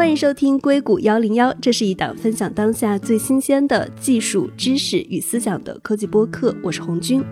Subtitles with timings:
[0.00, 7.22] 欢迎收听硅谷幺零幺，这是一档分享当下最新鲜的技术知识与思想的科技播客，我是红军。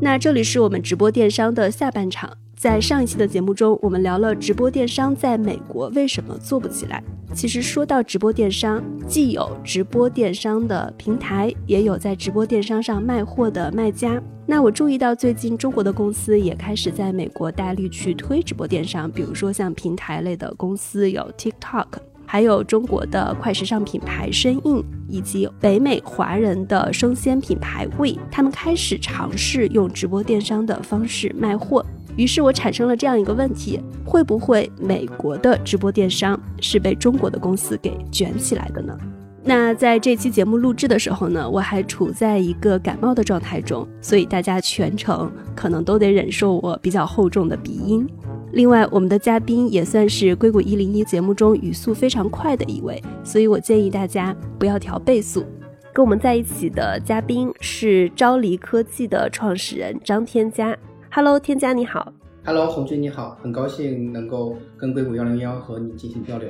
[0.00, 2.36] 那这里是我们直播电商的下半场。
[2.62, 7.02] 在上一期的节目中，我们聊了直播电商在美国为什么做不起来。
[7.34, 14.22] 其实说到直播电商，既有直播电商的平台，也有在直播电商上卖货的卖家。
[14.46, 21.86] 那我注意到最近中国的公司也开始在美国大力去推直播电商，比如说像平台类的公司有 TikTok，
[22.24, 31.84] 还有中国的快时尚品牌深印，以及北美华人的生鲜品牌味，他们开始尝试用直播电商的方式卖货。
[32.16, 38.96] 于是我产生了这样一个问题：会不会美国的直播电商是被中国的公司给卷起来的呢？
[39.44, 48.08] 那在这期节目录制的时候呢，我还处在一个感冒的状态中，所以大家全程可能都得忍受我比较厚重的鼻音。
[48.52, 55.44] 另外，我们的嘉宾也算是硅谷一零一节目中语速非常快的一位，所以我建议大家不要调倍速。
[55.92, 60.76] 跟我们在一起的嘉宾是昭黎科技的创始人张天佳。
[61.14, 62.10] Hello，添加你好。
[62.42, 66.48] Hello，红军你好，很高兴能够跟硅谷幺零幺和你进行交流。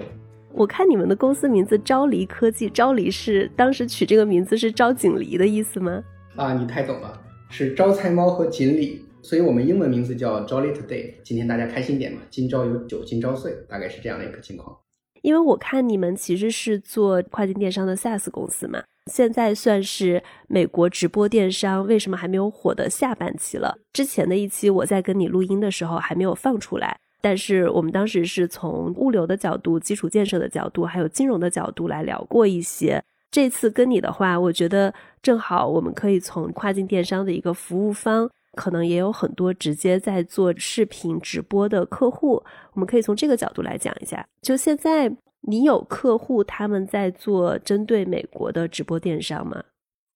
[0.52, 6.00] 我看你们的公司名字昭离科技，昭离是当时取这个名字是招锦鲤的意思吗？
[6.36, 11.12] 啊，你太懂了，是招财猫和锦鲤，所以我们英文名字叫 Jolly Today。
[11.24, 14.76] 今天大家开心点嘛，今朝有酒今朝醉，大概是这样的一个情况。
[15.22, 18.80] 因为我看你们其实是做跨境电商的 SaaS 公司嘛。
[19.10, 23.76] 现在算是美国直播电商为什么还没有火的下半期了。
[23.92, 33.02] 之前的一期我在跟你录音的时候还没有放出来，但是我们当时是从物流的角度、基础建设的角度，还有金融的角度来聊过一些。
[33.30, 42.42] 这次跟你的话，我觉得正好我们可以从跨境电商的一个服务方，可能也有很多直接在做视频直播的客户，
[42.74, 44.24] 我们可以从这个角度来讲一下。
[44.42, 45.12] 就现在。
[45.42, 49.62] 你有客户他们在做针对美国的直播电商吗？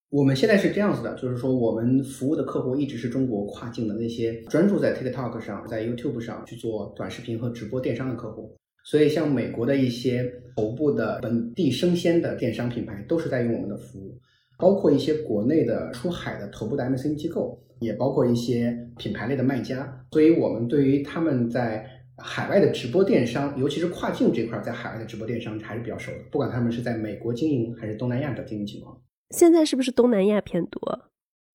[0.08, 8.56] 我们现在是这样子的，就是说我们服务的客户一直是中国跨境的那些专注在 TikTok 上、在 YouTube 上去做短视频和直播电商的客户。
[8.84, 14.16] 所以像美国的一些头部的本地生鲜的电商品牌都是在用我们的服务，
[14.56, 20.06] 包括一些国内的出海的头部的 MCN 机构，也包括一些品牌类的卖家。
[20.12, 21.84] 所以我们对于他们在
[22.18, 26.18] 海外的直播电商，尤其是跨境这块，在海外的直播电商还是比较熟的。
[26.30, 28.96] 不管他们是在美国经营还是东南亚的经营情况，
[29.30, 30.80] 现在是不是东南亚偏多？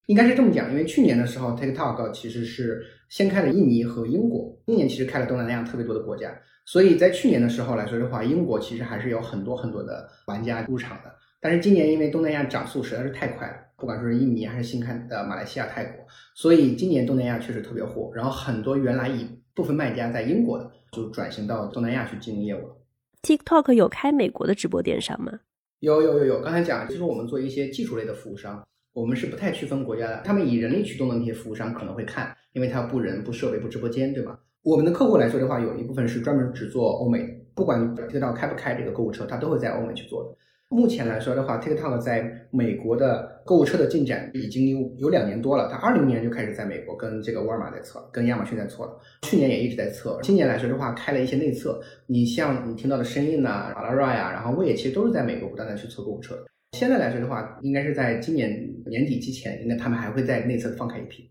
[0.06, 6.32] 应该是这么讲，因为去年的时候，TikTok 其实是先开了印尼和英国，今年其实开了东南亚特别多的国家。
[6.64, 11.12] 所以在去年的时候来说的话，英国其实还是有很多很多的玩家入场的。
[11.40, 18.12] 但是今年因为东南亚涨速实在是太快了，不管说是印尼还是新开的马来西亚、泰国，所以今年东南亚确实特别火。
[18.14, 22.76] 然后很多原来以部分卖家在英国的就转型到东南亚去经营业务了。
[23.22, 25.32] TikTok 有开美国的直播电商吗？
[25.80, 30.22] 有有有有，刚才讲就是我们做一些技术类的服务商，我们是不太区分国家的。
[30.24, 34.38] 他们以人力驱动的那些服务商可能会看，因为他不人、不设备、不直播间，对吧？
[34.62, 40.36] 我们的客户来说的话，有一部分是专门只做欧美，不管你 TikTok 开不开这个购物车，他都会在欧美去做的。
[40.72, 45.68] 目前来说的话，TikTok 在美国的购物车的进展已经有有两年多了。
[45.70, 48.98] 它二零年就开始在美国跟这个沃尔玛在测，跟亚马逊在测了。
[49.22, 50.18] 去年也一直在测。
[50.22, 51.78] 今年来说的话，开了一些内测。
[52.06, 56.34] 你像你听到的声音呐、a l a r a 呀，然后味其实都是在美国不断的去测购物车。
[56.72, 58.50] 现在来说的话，应该是在今年
[58.86, 61.30] 年底之前，应该他们还会在内测放开一批。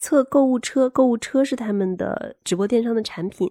[0.00, 3.50] 测购物车，购物车是他们的直播电商的产品。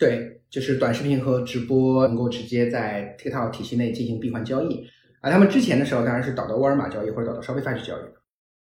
[0.00, 4.82] 对，就是短视频和直播能够直接在 TikTok 体系内进行闭环交易，
[5.20, 8.00] 而他们之前的时候当然是导到沃尔玛交易或者导到 Shopify 去交易。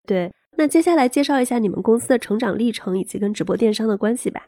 [0.05, 4.47] 对，那接下来介绍一下你们公司的成长历程以及跟直播电商的关系吧。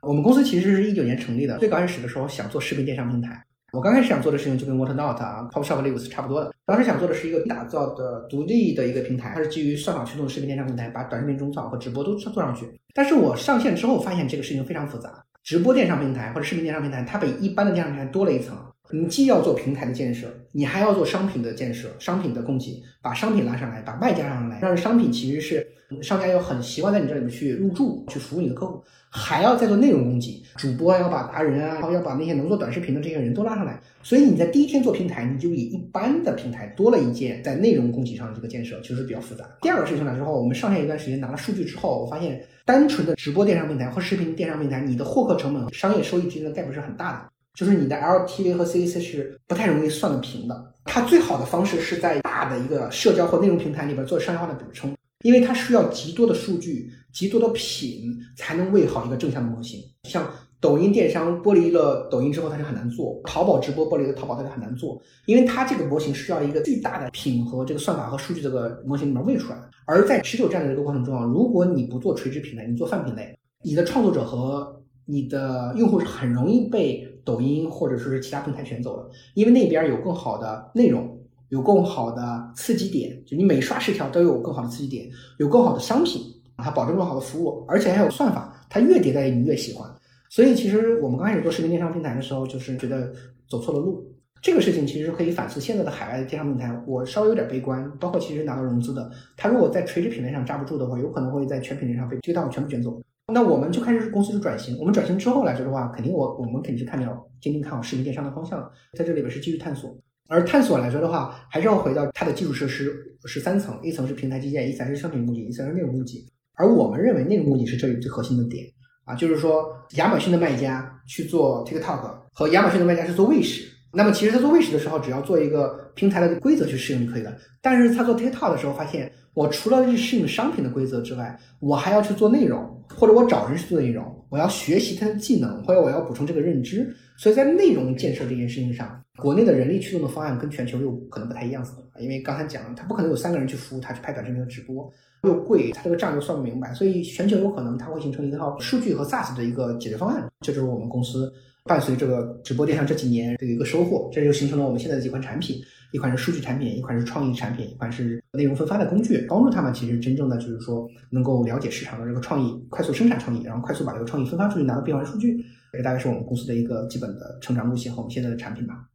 [0.00, 3.44] 我们公司其实是一九年成立的，最刚开始的时候想做视频电商平台。
[3.74, 12.66] 我刚开始想做的事情就跟 Whatnot 啊、Pop Shop Lives 差不多的，当时想做的是一个打造的独立的一个平台，它是基于算法驱动的视频电商平台，把短视频中草和直播都做上去。
[12.94, 15.22] 但是我上线之后发现这个事情非常复杂。
[15.42, 18.56] 直播电商平台或者视频电商平台，它比一般的电商平台多了一层。
[18.92, 25.66] 你既要做平台的建设，你还要做商品的建设、商品的供给，把商品拉上来，把卖家拉上来，让商品其实是
[26.02, 33.80] 商家要很习惯在你这里面去入驻、去服务你的客户，还要再做内容供给，主播要把达人啊，然后要把那些能做短视频的这些人都拉上来。
[34.02, 39.44] 所以你在第一天做平台，你就比一般的平台多了一件在内容供给上的这个建设，其实比较复杂。
[39.60, 47.30] 第二个事情呢，之后我们上线一段时间拿了数据之后，我发现单纯的直播电商平台或视频电商平台，你的获客成本、商业收益之间的概率是很大的。
[47.54, 50.74] 就是你的 LTV 和 CAC 是不太容易算得平的。
[50.84, 59.80] 它最好的方式是在大的一个社交或内容平台里边做商业化的补充，因为它需要极多的数据、极多的品才能喂好一个正向的模型。
[60.08, 69.58] 像抖音电商剥离了抖音之后，它就很难做；淘宝直播剥离了淘宝，它就很难做，因为它这个模型需要一个巨大的品和这个算法和数据这个模型里面喂出来。
[69.86, 81.16] 而在持久战的这个过程中啊，如果你不做垂直平台，你做泛品类，你的创作者和你的用户是很容易被抖音或者说是其他平台选走了，因为那边有更好的内容。
[81.50, 86.22] 有更好的刺激点，就你每刷十条都有更好的刺激点，有更好的商品，
[86.56, 89.90] 它保证更好的服务，而且还有算法，它越迭代你越喜欢。
[90.28, 93.12] 所以其实我们刚开始做视频电商平台的时候，就是觉得
[93.48, 94.00] 走错了路。
[94.40, 97.90] 这个事情其实可以反思现在的海外的电商平台，我稍微有点悲观。
[97.98, 103.02] 包括其实拿到融资的，他如果在垂直品类上扎不住的话，有可能会在全品类上被这个道全部卷走。
[103.32, 109.96] 那我们就开始公司就转型，我们转型之后来说的话，肯定我我们肯定是看到坚定看好视频电商的方向，在这里边是继续探索。
[110.28, 112.94] 而探索来说的话，还是要回到它的基础设施
[113.24, 116.24] 是三层，一层是平台基建，一层是商品供给，一层是内容供给。
[116.54, 118.64] 而我们认为内容供给是这里最核心的点
[119.04, 127.34] 啊，就是说亚马逊的卖家去做 TikTok 和亚马逊的卖家是做卫士，那么其实他做卫士的时候，只要做一个平台的规则去适应就可以了。
[127.60, 136.94] 但是他做 TikTok 的时候，发现我除了去适应商品的规则之外，我还要去做内容，或者我找人去做内容，我要学习他的技能，或者我要补充这个认知。
[137.16, 144.90] 所以在内容建设这件事情上，国内的人力驱动的方案跟全球又可能不太一样子因为刚才讲了，他不可能有三个人去服务他去拍短视频的直播，
[145.24, 150.26] 又贵，他这个账又算不明白，所以全球有可能它会形成一套数据和 SaaS 的一个解决方案。
[150.40, 151.30] 这就是我们公司
[151.64, 155.60] 伴随这个直播电商这几年的一个收获，这就形成了我们现在的几款产品，
[155.92, 165.44] 一款是数据产品，一款是创意产品，一款是内容分发的工具，帮助他们其实真正的就是说能够了解市场的这个创意，快速生产创意，然后快速把这个创意分发出去，拿到闭环数据。
[165.72, 168.86] 这个大概是我们公司的一个基本的成长路线和我们现在的产品吧。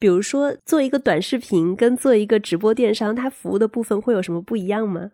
[0.00, 5.10] 比如说，做一个短视频跟做一个直播电商，它服务的部分会有什么不一样吗？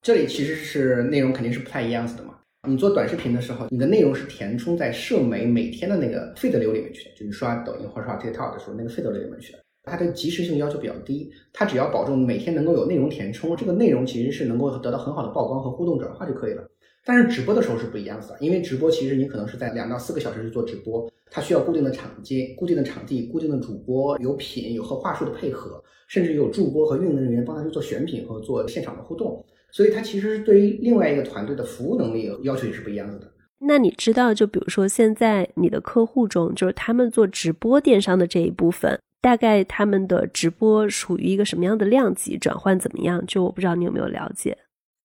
[0.00, 2.34] 这里其实是内容肯定是不太一样子的嘛。
[2.68, 9.58] 你做短视频的时候，你的内容是填充在社媒每天的那个 feed 流里面去的，就是刷抖音或者刷 TikTok 的时候，那个 feed 流里面去的。
[9.88, 16.62] 它的及时性要求比较低，它只要保证每天能够有内容填充，这个内容其实是能够得到很好的曝光和互动转化就可以了。
[17.04, 33.32] 但是直播的时候是不一样的，因为直播其实你可能是在两到四个小时去做直播，它需要固定的场间、固定的场地、固定的主播，有品有和话术的配合，甚至有助播和运营人员帮他去做选品和做现场的互动，所以它其实对于另外一个团队的服务能力要求也是不一样的。
[33.60, 43.24] 那你知道，就比如说现在你的客户中，就是他们做直播电商的这一部分，大概他们的直播属于一个什么样的量级，转换怎么样？
[43.26, 44.56] 就我不知道你有没有了解。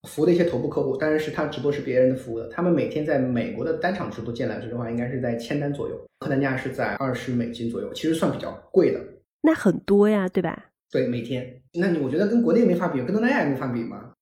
[0.08, 9.00] 服务的一些头部客户，当然是他直播是别人的服务的，他们每天在美国的单场直播间来说的话，应该是在千单左右，客单价是在二十美金左右，其实算比较贵的。
[9.42, 10.66] 那很多呀，对吧？
[10.90, 11.60] 对，每天。
[11.80, 14.12] 那你我觉得跟国内没法比，跟东南亚也没法比吗？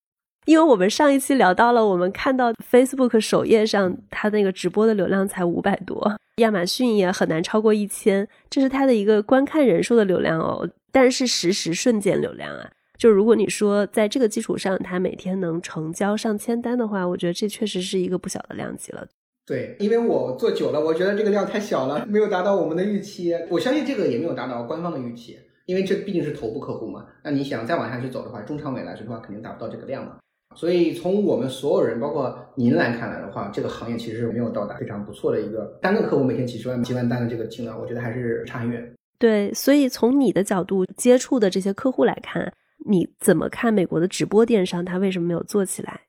[0.47, 12.71] 因为我们上一期聊到了，我们看到 Facebook 首页上它那个直播的流量才五百多，亚马逊也很难超过一千，这是它的一个观看人数的流量哦，但是实时瞬间流量啊。
[12.99, 19.05] 就如果你说在这个基础上，他每天能成交上千单的话，我觉得这确实是一个不小的量级了。
[19.45, 23.35] 对，因为我做久了，我觉得这个量太小了，没有达到我们的预期。
[23.51, 25.37] 我相信这个也没有达到官方的预期，
[25.67, 27.07] 因为这毕竟是头部客户嘛。
[27.25, 30.19] 那你想再往下去走的话，中长尾来说的话，肯定达不到这个量嘛。
[30.55, 38.95] 所以从我们所有人，包括您来看来的话，这个行业其实没有到达非常不错的一个单个客户每天几十万、几万单的这个金额，我觉得还是差很远。
[39.19, 42.53] 对，所以从你的角度接触的这些客户来看。
[42.85, 44.85] 你怎么看美国的直播电商？
[44.85, 46.01] 它为什么没有做起来？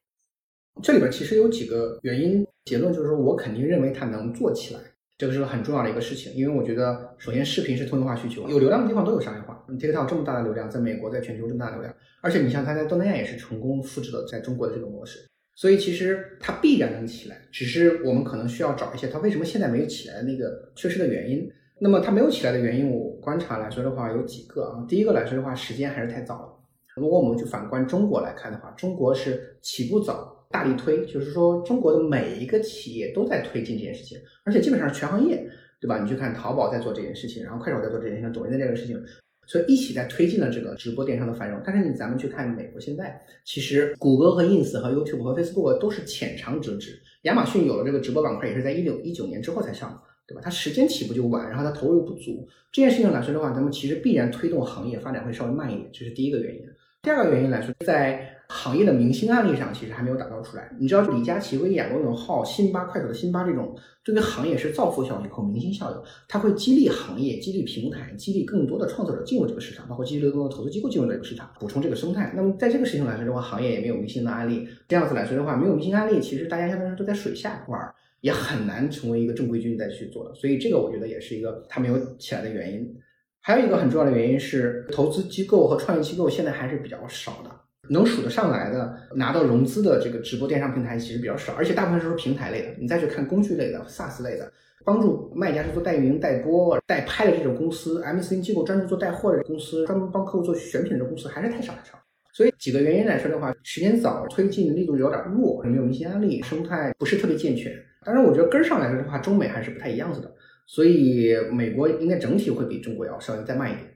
[0.81, 4.79] 这里边其实有几个原因，结论就是说我肯定认为它能做起来，
[5.17, 6.34] 这个是个很重要的一个事情。
[6.34, 9.63] 因为我觉得，首先视频是通用化需求，有流量的地方都有商业化。
[9.70, 15.20] 你 TikTok 这么大的流量，在美国，在全球这么大流量，而且你像它在东南亚也是成功复制了在中国的这个模式，
[15.55, 21.50] 所以其实它必然能起来，只是我们可能需要找一些它为什么现在没有起来的那个缺失的原因。
[21.79, 24.86] 那么它没有起来的原因，我观察来说的话有几个啊。
[24.88, 26.53] 第一个来说的话，时间还是太早了。
[26.96, 35.43] 如果我们去反观中国来看的话，中国是起步早，大力推，就是说中国的每一个企业都在推进这件事情，而且基本上全行业，
[35.81, 36.00] 对吧？
[36.00, 39.03] 你去看淘宝在做这件事情，然后快手在做这件事情，抖音在这个事情，
[39.48, 41.60] 所以一起在推进了这个直播电商的繁荣。
[41.65, 50.41] 但是你咱们去看美国现在，其实谷歌和 ins 和 youtube 和 facebook 都是浅尝辄止，亚马逊有了这个直播板块也是在一六一九年之后才上的，对吧？
[50.43, 56.62] 它时间起步就晚，然后它投入不足，这件事情来说的话，咱们其实必然推动行业发展会稍微慢一点，这是第一个原因。
[57.01, 60.72] 第二个原因来说，在行业的明星案例上，其实还没有打造出来。
[60.79, 72.31] 你知道，李佳琦、薇娅、罗永浩、辛巴、快手的辛巴这种，对于行业是造富效应和明星效应，它会激励行业、激励平台、激励更多的创作者进入这个市场，包括激励更多的投资机构进入这个市场，补充这个生态。
[72.36, 74.67] 那么，在这个事情来说的话，行业也没有明星的案例。
[74.88, 77.93] 这样子来说的话，没有明星案例，其实大家相当于都在水下玩。
[78.22, 80.33] 也很难成为一个正规军再去做的。
[80.33, 82.95] 所以这个我觉得也是一个它没有起来的原因。
[83.41, 87.51] 还有一个很重要的原因是，投资机构和创业机构现在还是比较少的，
[87.89, 92.69] 能数得上来的拿到融资的这个直播电商平台其实比较少，而且大部分都是平台类的。
[92.79, 94.51] 你再去看工具类的、SaaS 类的，
[94.85, 101.99] 帮助卖家去做代运营、代播、代拍的这种公司，MCN 机构专注做带货的公司，专门帮客户做选品的公司还是太少太少。
[102.31, 107.71] 所以几个原因来说的话，时间早，推进力度有点弱，没有明星案例，生态不是特别健全。
[108.05, 110.33] 当然，我觉得根上来说的话，中美还是不太一样子的。
[110.65, 113.92] 所以美国应该整体会比中国要稍微再慢一点。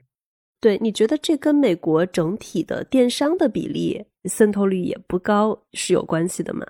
[0.60, 6.66] 对，你觉得这跟美国整体的电商的比例渗透率也不高是有关系的吗？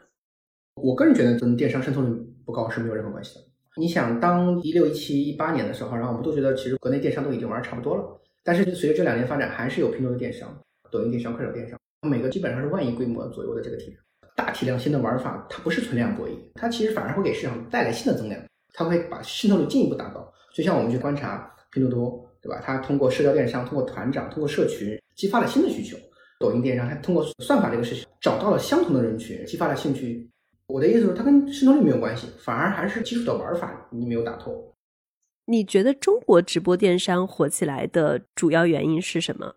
[0.74, 2.14] 我个人觉得跟电商渗透率
[2.44, 3.40] 不高是没有任何关系的。
[3.76, 10.48] 你想，当一六一七一八年的时候，然后我们都觉得其实国内电商都已经玩差不多了，但是随着这两年发展，还是有拼多多电商、
[10.90, 13.98] 抖音电商、快手电商，每个基本上是万亿规模左右的这个体量，
[14.36, 18.38] 大体量新的玩法，它不是存量博弈，它其实反而会给市场带来新的增量。
[18.74, 22.62] 它会把渗透率进一步打高，就像我们去观察拼多多，对吧？
[22.64, 25.96] 它通过社交电商、通过团长、通过社群，激发了新的需求。
[26.40, 30.30] 抖音电商它通过算法这个事情，找到了相同的人群，激发了兴趣。
[30.68, 34.72] 我的意思是，它跟渗透率没有关系，反而还是基础的玩法你没有打透。
[35.46, 39.56] 你觉得中国直播电商火起来的主要原因是什么？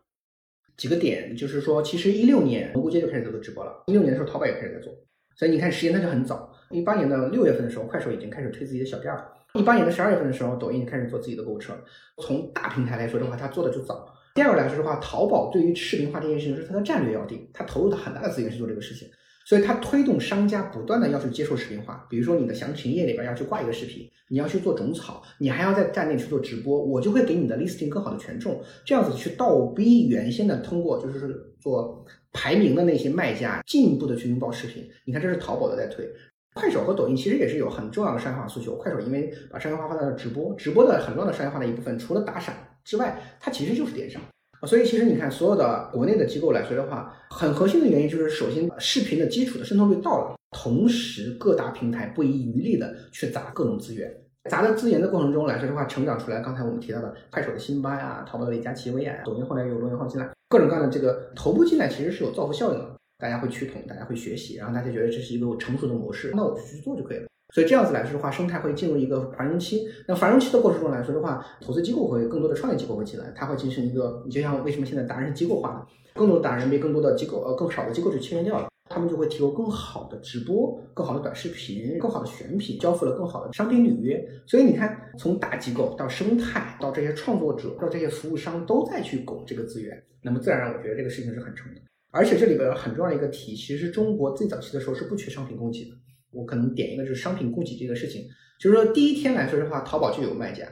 [0.77, 4.91] 几个点，就是说，其实一六年蘑菇街就开始做直播了，一六年的时候淘宝也开始在做，
[5.35, 6.51] 所以你看时间它就很早。
[6.71, 9.23] 一八年的六月份的时候，快手已经开始推自己的小店了。
[9.53, 11.73] 一八年的十二月份的时候，抖音开始做自己的购物车。
[12.17, 14.07] 从大平台来说的话，它做的就早。
[14.33, 19.09] 第二个来说的话，淘宝对于视频化这件事情是它的战略要定，它投入了很大的资源去做这个事情。
[19.43, 34.87] 所以它推动商家不断的要去接受视频化，比如说你的详情页里边要去挂一个视频，你要去做种草，你还要在站内去做直播，我就会给你的 listing 更好的权重，这样子去倒逼原先的通过就是做排名的那些卖家进一步的去拥抱视频。
[35.03, 36.07] 你看这是淘宝的在推。
[36.53, 38.75] 快手和抖音其实也是有很重要的商业化诉求。
[38.75, 42.53] 快手因为把商业化放在了直播，直播的很重要的商业化的一部分，除了打赏
[42.83, 44.21] 之外，它其实就是电商。
[44.67, 54.13] 所以其实你看，所有的国内的机构来说的话，很核心的原因就是，首先视频的基础的渗透率到了，同时各大平台不遗余力的去砸各种资源，
[54.51, 62.95] 砸的资源的过程中来说的话，成长出来刚才我们提到的快手的辛巴呀，淘宝的李佳琦、薇娅，抖音后来有罗永浩进来，各种各样的这个头部进来，其实是有造福效应的。
[63.21, 67.27] 大家会趋同，大家会学习，然后大家觉得这是一个成熟的模式，那我就去做就可以了。
[67.53, 69.87] 所以这样子来说的话，生态会进入一个繁荣期。
[70.07, 75.87] 那繁荣期的过程中来说的话，投资机构会更多的创业机构会进来，它会进行一个，你就像为什么现在达人是机构化的，
[76.19, 84.25] 更多的达人被更多的机构呃更少的机构去签约掉了，他们就会提供更好的直播、更好的短视频、更好的选品，交付了更好的商品履约。
[84.47, 91.81] 所以你看，从大机构到生态，到这些创作者，到这些服务商都在去拱这个资源，那么自然而然，我觉得这个事情是很成的。
[92.11, 95.95] 而且这里边很重要的一个题，其实中国最早期的时候是不缺商品供给的。
[96.31, 98.23] 我可能点一个，就是商品供给这个事情，
[98.59, 100.65] 就是说第一天来说的话，淘宝就有卖家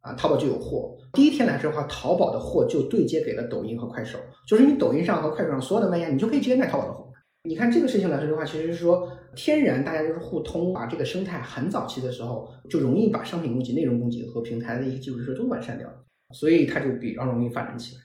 [0.00, 0.96] 啊，淘宝就有货。
[1.12, 4.18] 第一天来说的话，淘宝的货就对接给了抖音和快手，
[4.48, 7.10] 就是你抖音上和快手上所有的卖家，你就可以直接卖淘宝的货。
[7.44, 15.88] 你看这个事情来说的话，其实是说天然大家就是互通，把这个生态很早期的时候就容易把商品供给、内容供给和平台的一些基础设施都完善掉，
[16.32, 18.00] 所以它就比较容易发展起来。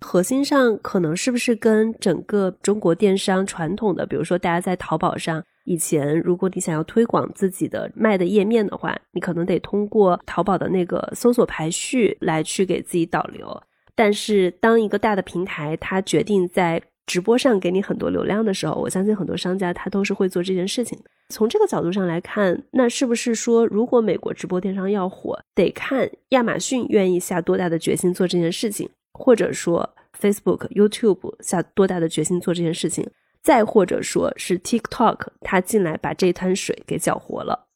[0.00, 13.62] 核心上可能是不是跟整个中国电商传统的，比如说大家在淘宝上以前，如果你想要推广自己的卖的页面的话，你可能得通过淘宝的那个搜索排序来去给自己导流。
[13.94, 20.98] 但是当一个大的平台它决定在直播上给你很多流量的时候，我相信很多商家他都是会做这件事情。
[21.28, 28.88] 从这个角度上来看，那是不是说，如果美国直播电商要火，得看亚马逊愿意下多大的决心做这件事情？
[29.12, 33.08] 或者说，Facebook、YouTube 下多大的决心做这件事情，
[33.42, 37.68] 再或者说是 TikTok，它进来把这滩水给搅活了。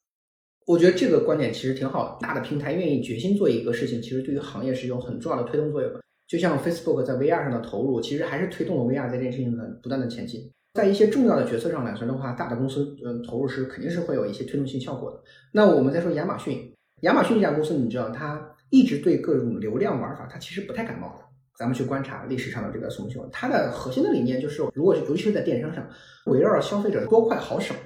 [0.67, 2.19] 我觉得这个观点其实挺好。
[2.23, 6.00] 大的平台愿意决心做一个事情，其实对于行业是有很重要的推动作用的。
[6.26, 10.50] 就像 Facebook 在 VR 上的投入，其实还是推动了 VR 在这件事情的不断的前进。
[10.73, 15.23] 在一些重要的决策上来说的话，大的公司嗯投入是肯定是会有一些推动性效果的。
[15.53, 21.24] 那我们再说亚马逊，亚马逊这家公司，你知道它一直对各种流量玩法，它其实不太感冒的。
[21.56, 25.87] 咱们去观察历史上的这个什么情况，它的核心的理念就是，如果是尤其是在电商上，
[26.26, 27.76] 围绕着消费者多快好省。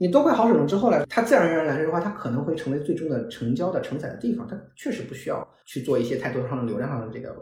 [0.00, 4.46] 你多快好省了之后呢，它自然而然来说的话，它可能会成为最终的成交的承载的地方。
[4.46, 7.34] 它确实不需要去做一些太多上的流量上的这个。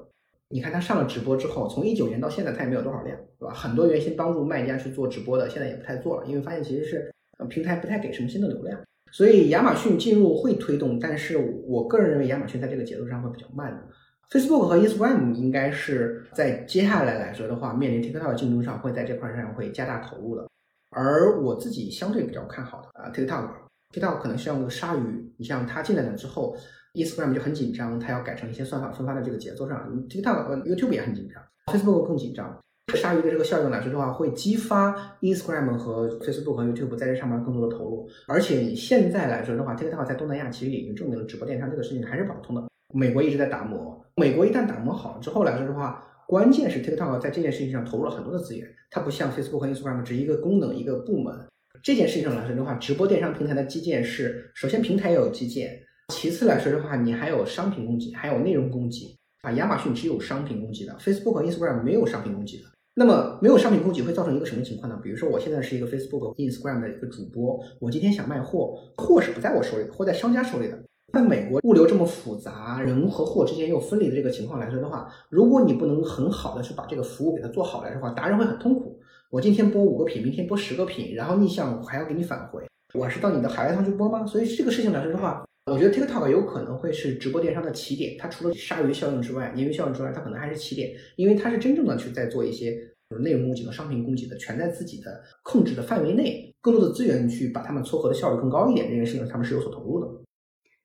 [0.49, 3.53] 你看它上了直播之后，从一九年到现在，它也没有多少量，对吧？
[3.53, 7.13] 很多原先帮助卖家去做直播的，现在也不太做了，因为发现其实是
[7.49, 8.81] 平台不太给什么新的流量。
[9.13, 13.83] 所以亚马逊进入会推动，但是我个人认为亚马逊在这个节奏上会比较慢的。
[14.31, 20.47] Facebook 和 Instagram 应该是在接下来来说的话，面临 TikTok 的竞争上，会在这块上会加大投入的。
[20.91, 23.49] 而我自己相对比较看好的啊，TikTok
[23.95, 26.57] TikTok 可能像那个鲨鱼，你像它进来了之后
[26.95, 31.43] ，Instagram 就很紧张，它要改成一些算法分发的这个节奏上，TikTok、YouTube 也很紧张
[31.73, 32.59] ，Facebook 更紧张。
[32.95, 38.09] 鲨鱼的这个效应来说的话，会激发 Instagram 和 Facebook 和 YouTube 在这上面更多的投入。
[38.29, 42.63] 而且现在来说的话，TikTok 在东南亚其实已经证明了直播电商这个事情还是跑通的。
[42.97, 48.67] 美国一直在打磨，美国一旦打磨好了之后来说的话，关键是 TikTok 在这件事情上投入了很多的资源。
[48.91, 51.35] 它不像 Facebook 和 Instagram 只一个功能一个部门。
[51.83, 59.15] 这件事情上来说的话，直播电商平台的基建是首先平台要有基建，其次来说的话，你还有商品供给，还有内容供给。
[59.43, 62.65] 啊，亚马逊只有商品供给的，Facebook 和 Instagram 没有商品供给的。
[62.95, 64.99] 那么没有商品供给会造成一个什么情况呢？
[65.03, 70.79] 比如说我现在是一个 Facebook、Instagram 的一个主播，我今天想卖货，货是不在我手里，货在商家手里的。
[71.13, 79.01] 在美国物流这么复杂，人和货之间又分离的这个情况来说的话，如果你不能很好的去把这个服务给它做好来的话，达人会很痛苦。
[79.31, 82.63] 我今天播五个品，明天播十个品，然后逆向我还要给你返回，
[82.95, 84.27] 我是到你的海外仓去播吗？
[84.27, 88.17] 所以这个事情来说的话，我觉得 TikTok 有可能会是直播电商的起点。
[88.19, 92.77] 它除了鲨鱼效应之外，鲶鱼效应之外，它可能还是起点，因为它是真正的去在做一些。
[93.21, 100.09] 内容供给和商品供给的全在自己的控制的范围内，更多的资源去把它们撮合的效率更高一点，这件事情他们是有所投入的。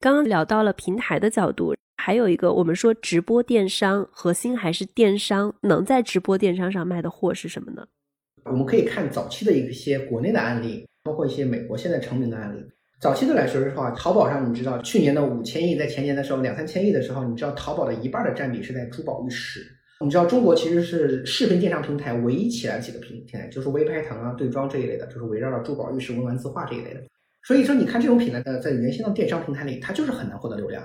[0.02, 7.86] 刚刚聊到了平台的角度，还有一个我们说直播电商核心还是电商能在直播电商上卖的货是什么呢？
[8.46, 12.60] 我们可以看早期的一些国内的案例，包括一些美国现在成名的案例。
[13.00, 19.62] 早期的来说的话，淘宝上你知道去年的五千亿，在前年的时候两三千亿的时候，你知道淘宝的一半的占比是在珠宝玉石。
[20.04, 27.04] 你知道中国其实是视频电商平台唯一起来几个平台，就是微拍堂啊、对庄这一类的，就是围绕着珠宝、玉石、文玩字画这一类的。
[27.44, 30.84] 所以说，你看这种品类的，在原先的电商平台里，它就是很难获得流量。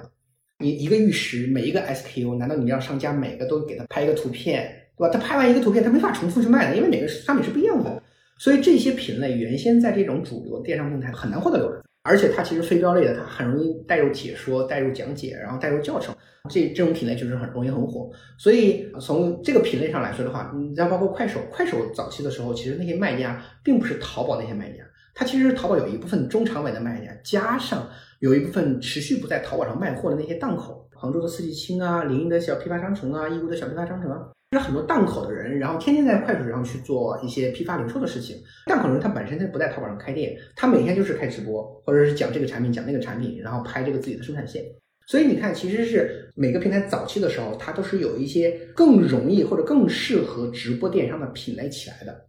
[0.58, 5.10] 你一个玉石，每一个 SKU，难道你让商家每个都给他拍一个图片，对吧？
[5.12, 8.02] 他拍完一个图片，他没法重复去卖的，因为每个商品是不一样的。
[8.38, 11.82] 所以这些品类原先在这种主流电商平台很难获得流量。
[12.02, 16.14] 而且它其实非标类的，它很容易带入解说、带入讲解，然后带入教程，
[16.48, 18.08] 这这种品类就是很容易很火。
[18.38, 24.84] 所以从这个品类上来说的话，你再包括快手，快手早期的时候，其实那些卖家并不是淘宝那些卖家，
[25.16, 27.88] 它其实淘宝有一部分中长尾的卖家，加上
[28.20, 34.28] 有一部分持续不在淘宝上卖货的那些档口，杭州的四季青啊，临沂的小批发商城啊，义乌的小批发商城啊。
[34.52, 38.36] 是很多档口的人，然后天天在快手上去做一些批发零售的事情。
[38.66, 44.62] 档口人他本身他不在淘宝上开店，他每天就是开直播，或者是讲这个产品讲那个产品，然后拍这个自己的生产线。
[45.08, 52.26] 所以你看，其实是每个平台早期的时候，它都是有一些更容易或者更适合直播电商的品类起来的。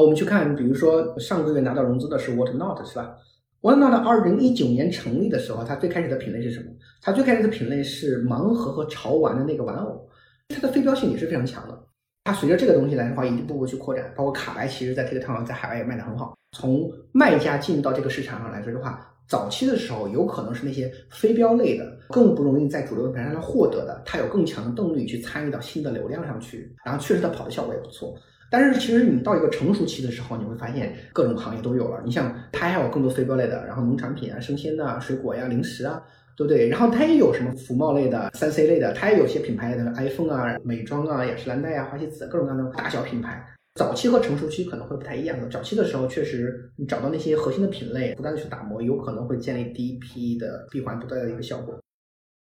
[0.00, 3.16] 我们去看，比如说上个月拿到融资的是 What Not 是吧
[3.60, 6.66] ？What Not 二零一九年成立的时候，它最开始的品类是什么？
[7.02, 10.08] 它最开始的品类是盲盒和潮玩的那个玩偶。
[10.48, 11.78] 它的非标性也是非常强的，
[12.24, 16.34] 它随着这个东西来的话，一步步去扩展，包括卡牌，其实在 TikTok 上在海外也卖得很好。
[16.56, 28.14] 从卖家进入到这个市场上来说的话，早期的时候有可能是那些非标类的，更不容易在主流平台上获得的，它有更强的动力去参与到新的流量上去，然后确实它跑的效果也不错。
[28.50, 36.02] 但是其实你到一个成熟期的时候，你会发现各种行业都有了，你像它还有更多非标类的，然后农产品啊、生鲜的、水果呀、零食啊。
[36.38, 36.68] 对不对？
[36.68, 43.44] 然后它也有什么服贸类的、三 C 类的，它也有些品牌的 iPhone 啊、美妆啊、雅诗兰黛啊、花西子各种各样的大小品牌。
[43.74, 45.48] 早期和成熟期可能会不太一样的。
[45.48, 51.76] 早期的时候，确实你找到那些核心的品类，不断的去打磨，有可能会建立第一批的闭环不断的一个效果。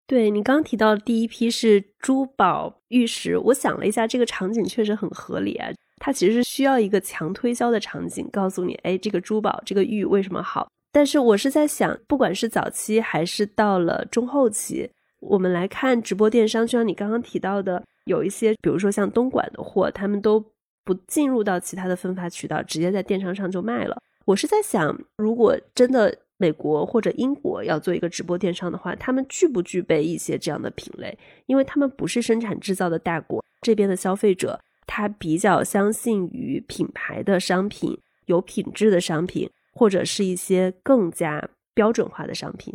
[0.07, 5.69] 对你刚提到第一批是珠宝玉石，我想了一下，这个场景确实很合理啊。
[6.05, 10.67] 它其实是需要一个强推销的场景，告诉你，哎，这个珠宝这个玉为什么好。
[10.91, 14.89] 但是我是在想，不管是早期还是到了中后期，
[15.21, 20.43] 我们来看直播电商，就像你刚刚提到的，有一些，比如说像东莞的货，他们都
[20.83, 23.97] 不进入到其他的分发渠道，直接在电商上就卖了。
[24.25, 31.17] 我是在想，如果真的美国或者英国要做一个直播电商的话，他们具不具备一些这样的品类？
[31.45, 39.49] 因为他们不是生产制造的大国，这边的消费者他比较相信于品牌的商品，有品质的商品。
[39.75, 42.71] 或者是一些更加标准化的商品，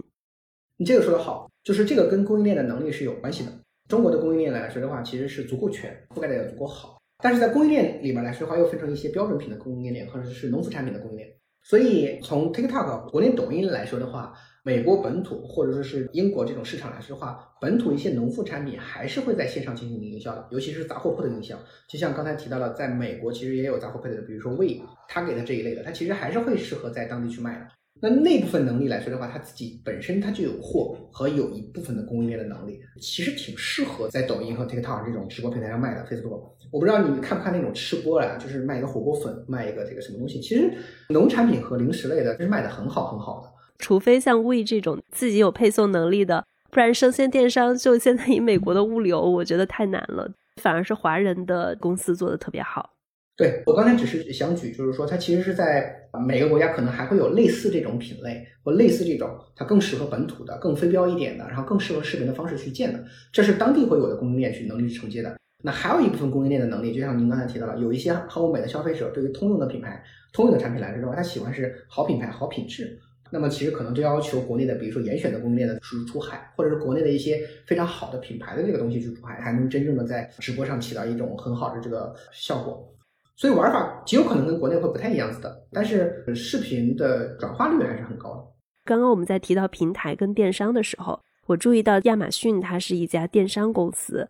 [0.79, 3.53] 你这个说的好，就是这个跟供应链的能力是有关系的。
[3.89, 7.01] 中国的供应链来说的话，其实是足够全，覆盖的也足够好。
[7.23, 11.33] 但是在供应链里面来说的话，又分成一些标准品的供应链，或者是农副产品的供应链。
[11.63, 14.35] 所以从 TikTok、国内抖音来说的话，
[14.69, 21.59] 美国本土或者说是英国这种市场来说的话，本土一些农副产品还是会在线上进行营销的，尤其是杂货铺的营销。
[21.89, 27.67] 就像刚才提到了，在美国其实也有杂货铺的，比如说 We，他给的这一类的，它其实还是会适合在当地去卖的。
[28.03, 36.05] 那那部分能力来说的话，他自己本身他就有货和有一部分的供应链的能力，其实挺适合在抖音和 TikTok 这种直播平台上卖的。
[36.05, 40.39] Facebook，我不知道你看不看那种吃播啊，就是卖一个火锅粉，卖一个这个什么东西。
[40.43, 40.71] 其实
[41.09, 43.58] 农产品和零食类的，是卖的很好很好的。
[43.79, 50.31] 除非像 We 这种自己有配送能力的，不然生鲜电商就现在以美国的物流，我觉得太难了。
[50.61, 52.91] 反而是华人的公司做的特别好。
[53.37, 55.95] 对我刚才只是想举，就是说它其实是在
[56.27, 65.37] 每个国家可能还会有类似这种品类或类似这种它更适合本土的、更非标一点的，然后更适合视频的方式去建的，这是当地会有的供应链去能力去承接的。
[65.63, 72.99] 那还有一部分供应链的能力，就像您刚才提到了，有一些很欧美的消费者对于通用的品牌、通用的产品来说的话，他喜欢是好品牌、好品质。
[73.31, 82.89] 那么其实可能就要求国内的，比如说严选的供应链的出出海，或者是国内的一些非常好的品牌的这个东西去出海，才能真正的在直播上起到一种很好的这个效果。
[83.37, 88.45] 所以玩法极有可能跟国内会不太一样子的，但是视频的转化率还是很高的。
[88.85, 94.29] 刚刚我们在提到平台跟电商的时候，我注意到亚马逊它是一家电商公司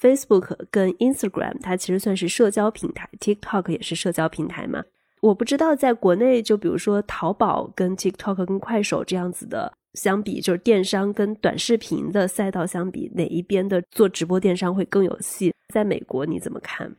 [0.00, 4.84] ，Facebook 跟 Instagram 它其实算是社交平台，TikTok 也是社交平台嘛。
[5.20, 15.54] 我不知道在国内，就比如说淘宝跟 TikTok 跟快手这样子的相比，就是电商跟短视频的赛道相比，哪一边的做直播电商会更有戏？
[15.72, 16.90] 在美国你怎么看？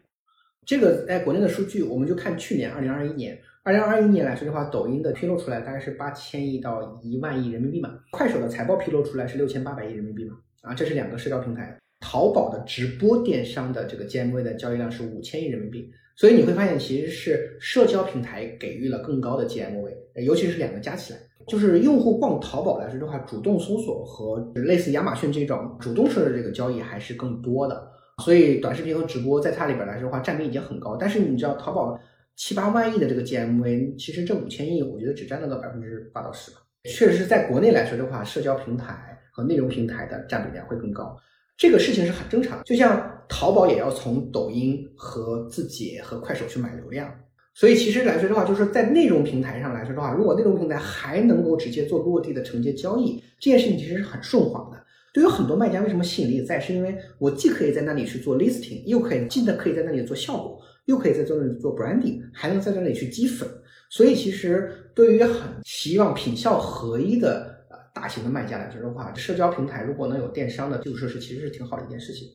[0.65, 11.75] 这个在国内的数据，我们就看去年二零二一年，二零二一年来说的话，抖音的披露出来大概是八千亿到一万亿人民币嘛，快手的财报披露出来是六千八百亿人民币嘛，啊，这是两个社交平台。
[11.99, 15.91] 淘宝的直播电商的这个 GMV 的交易量是五千亿人民币。
[16.15, 27.89] 所以你会发现，其实是社交平台给予了更高的 GMV，尤其是两个加起来，就是用户逛淘宝来说的话，主动搜索和类似亚马逊这种主动式的这个交易还是更多的。
[28.24, 30.95] 所以短视频和直播在它里边来说的话，占比已经很高。
[30.95, 32.00] 但是你知道，淘宝
[32.36, 36.58] 七八万亿的这个 GMV，其实这五千亿，我觉得只占到了百分之八到十吧。
[36.84, 41.17] 确实是在国内来说的话，社交平台和内容平台的占比量会更高。
[41.57, 47.13] 这个事情是很正常的，就像淘宝也要从抖音和字节和快手去买流量，
[47.53, 54.83] 所以其实来说的话，就是在内容平台上来说的话，如果内容平台还能够直接做落地的承接交易，这件事情其实是很顺滑的。
[55.13, 56.59] 对于很多卖家，为什么吸引力在？
[56.59, 63.47] 是因为我既可以在那里去做 listing，又可以既的可以在那里做效果，又可以在这里做 branding，还能在这里去积粉。
[63.89, 67.61] 所以其实对于很希望品效合一的。
[67.93, 72.27] 大型的卖家来说的话，社交平台如果能有电商的基础设施，其实是挺好的一件事情。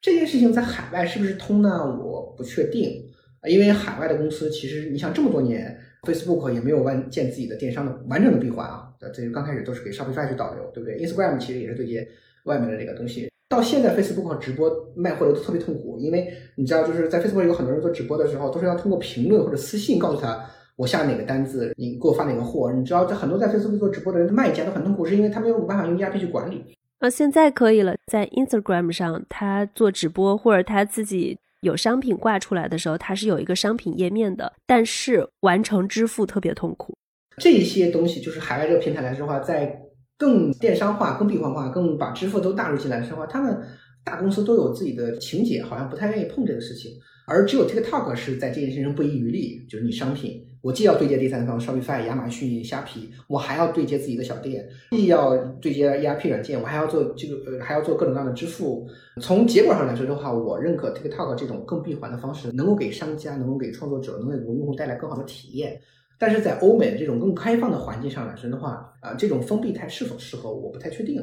[0.00, 1.84] 这件事情在海外是不是通呢？
[1.84, 3.04] 我不确定，
[3.44, 8.86] 因为海外的公司其实你想这么多年，Facebook 也没有完建自己的电商的完整的闭环啊。
[9.12, 12.06] 这刚开始都是给 Shopify 去导流，对不对？Instagram 其实也是对接
[12.44, 13.30] 外面的这个东西。
[13.48, 20.48] 到现在 Facebook 直播卖货流都特别痛苦，因为你知道，就是在 Facebook 有很多人做直播的时候，都是要通过评论或者私信告诉他。
[20.80, 22.72] 我下哪个单子，你给我发哪个货？
[22.72, 26.64] 你知道，这很多在 Facebook 做直播的人，卖家都很痛苦，是因为他没有办法用 ERP 去管理。
[27.00, 36.94] 啊，现在可以了，在 Instagram 上，他做直播或者他自己有商品挂出来的时候，他是有一个商品页面的，但是完成支付特别痛苦。
[37.36, 39.78] 这些东西就是海外这个平台来说的话，在
[40.16, 43.60] 更电商化、更闭环化、更把支付都纳入进来的话，他们
[44.02, 46.92] 大公司都有自己的情节，好像不太愿意碰这个事情。
[47.26, 58.86] 而只有 TikTok 是在这件事情上不遗余力，就是你商品，我既要对接第三方，Shopify、亚马逊、虾皮，我还要对接自己的小店，既要对接 ERP 软件，我还要做这个呃，还要做各种各样的支付。
[59.20, 65.80] 从结果上来说的话，我认可 TikTok 这种更闭环的方式，能够给商家、能够给创作者、能够给用户带来更好的体验。
[66.18, 71.16] 但是在欧美这种更开放的环境上来说的话，啊，这种封闭态是否适合，我不太确定。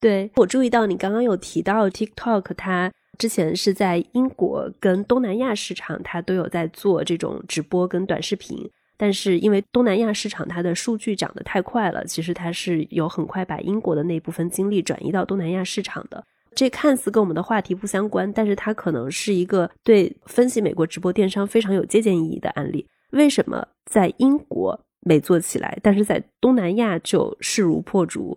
[0.00, 2.92] 对我注意到你刚刚有提到 TikTok，它。
[3.18, 16.24] 之前是在英国跟东南亚市场，它都有在做这种直播跟短视频，但是因为东南亚市场它的数据涨得太快了，其实它是有很快把英国的那部分精力转移到东南亚市场的。
[16.54, 22.86] 这看似跟我们的话题不相关，但是它可能是一个对分析美国直播电商非常有借鉴意义的案例。
[23.10, 28.36] 为什么在英国没做起来，但是在东南亚就势如破竹？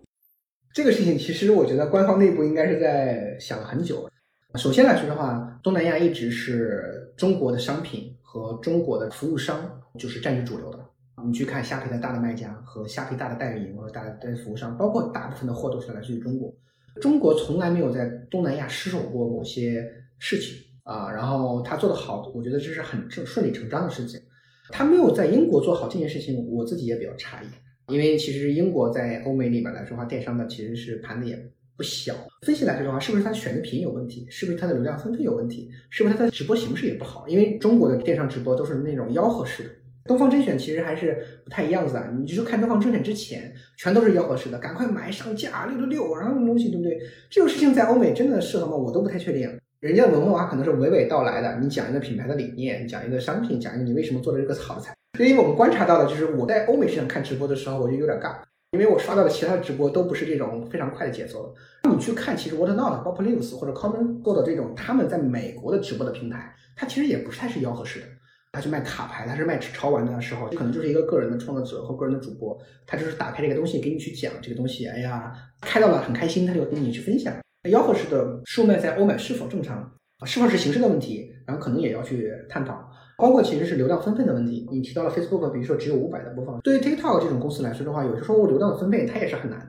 [0.72, 4.08] 这个事情其实我觉得官方内部应该是在想了很久。
[4.56, 10.78] 首先来说的话，东南亚一直是中国的商品和中国的服务商就是占据主流的。
[11.24, 16.54] 你去看虾皮的大的卖家和虾皮大的代运营和大的服务商，包括大部分的货都是来自于中国。
[17.00, 24.20] 中国从来没有在东南亚失手过某些事情啊，然后他做的好，我觉得这是很正顺理成章的事情。
[24.68, 27.46] 他没有在英国做好这件事情，我自己也比较诧异，
[27.92, 31.50] 因为其实英国在欧美里面来说话，电商的其实是盘的也。
[31.76, 34.26] 不小，分析来说的话，是不是它选择品有问题？
[34.30, 35.70] 是不是它的流量分配有问题？
[35.90, 37.26] 是不是它的直播形式也不好？
[37.26, 39.70] 因为中国的电商直播都是那种吆喝式的，
[40.04, 42.14] 东方甄选其实还是不太一样子的。
[42.18, 47.00] 你就看东方甄选之前，全都是吆喝式的，赶快买上架六六六，然后那种东西，对不对？
[47.30, 48.76] 这种事情在欧美真的适合吗？
[48.76, 49.50] 我都不太确定。
[49.80, 54.94] 人家文化可能是娓娓道来的，你讲一个品牌的理念，讲一个商品，讲一个你为什么做的这个好菜。
[55.18, 58.36] 因为我们观察到的就是，我在欧美市场看直播的时候，我就有点尬。
[58.72, 61.54] 因为我刷到的其他的直播都不是这种非常快的节奏。
[61.90, 68.06] 你去看，其实 Whatnot、Bob Lives 或者 Common Go 的这种他们在美国的直播的平台，它其实也不是太是吆喝式的。
[68.50, 74.86] 他去卖卡牌，他是卖潮玩的时候，可能就是一个个人的创作者和个人的主播，他就是打开这个东西给你去讲这个东西。
[74.86, 77.34] 哎呀，开到了很开心，他就跟你去分享。
[77.64, 79.90] 吆喝式的售卖在欧美是否正常？
[80.24, 81.30] 是否是形式的问题？
[81.46, 82.90] 然后可能也要去探讨。
[83.16, 84.66] 包括其实是流量分配的问题。
[84.70, 89.66] 你提到了 Facebook，比如说只有五百的播放，对于 TikTok 这种公司来说的话，有些时候流量的分配它也是很难的。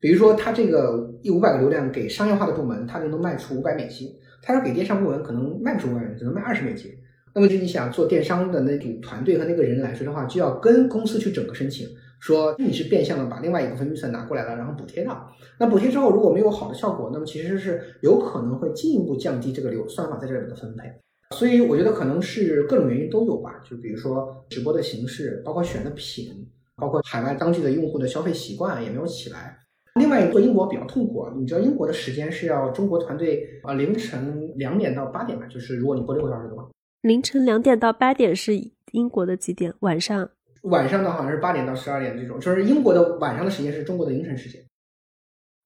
[0.00, 4.08] 比如说它这个一五百个流量给商业化的部门，它就能卖出五百美金；
[4.42, 6.90] 它要给电商部门，可能卖不出五百美金，只能卖二十美金。
[7.34, 11.88] 那么就你想做电商的那组团队和那个人来说的话，就要跟公司去整个申请，
[12.20, 15.32] 说你是变相的把另外一部分预算拿过来了，然后补贴到。
[15.58, 20.92] 那补贴之后如果没有好的效果，那么其实是有可能会进一步降低这个流算法在这里的分配。
[21.32, 29.58] 所以我觉得可能是各种原因都有吧，就比如说直播的形式，包括选的品，包括海外当地的用户的消费习惯也没有起来。
[29.96, 36.68] 另外一个英国比较痛苦啊，你知道英国的时间是要中国团队啊凌晨两点到八点吧，就是如果你播六个小时的话。
[37.02, 38.54] 凌晨两点到八点是
[38.92, 39.74] 英国的几点？
[39.80, 40.30] 晚上？
[40.62, 44.62] 晚上的好像是八点到十二点这种，就是英国的晚上的时间是中国的凌晨时间。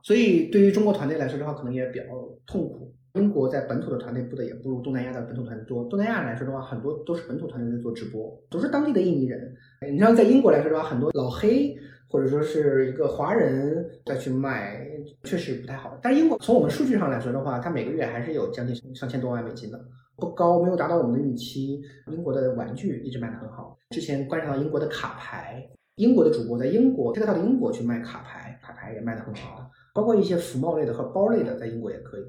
[0.03, 2.05] 所以对于中国团队来说的话，可能也比较
[2.47, 2.96] 痛苦。
[3.17, 5.85] 英国在本土的团队布的也不如东南亚的本土团队多。
[5.85, 9.55] 东南亚来说的话，很多都是本土团队在做直播，都是当地的印尼人。
[9.91, 11.77] 你像在英国来说的话，很多老黑
[12.09, 14.87] 或者说是一个华人再去卖，
[15.25, 15.99] 确实不太好。
[16.03, 19.81] 但是英国从我们数据上来说的话，它每个月还是有将近上千多万美金的。
[20.17, 21.83] 不高，没有达到我们的预期。
[22.11, 23.77] 英国的玩具一直卖的很好。
[23.91, 25.63] 之前观察到英国的卡牌，
[25.97, 29.71] 英国的主播在英国，这个到英国去卖卡牌，卡牌也卖的很好。
[29.93, 32.23] 包括一些服贸类的和包类的，在英国也可以。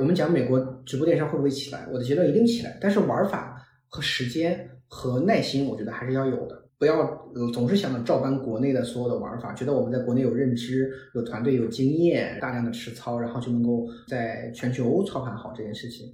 [0.00, 1.86] 我们讲美国直播电商会不会起来？
[1.92, 6.60] 我的结论一定起来，但是玩法和时间和耐心，我觉得还是要有的。
[6.78, 7.06] 不要
[7.52, 16.12] 总是想着照搬国内的所有的玩法，觉得我们在国内有认知、有团队、有经验，大量的实操，然后就能够在全球操盘好这件事情。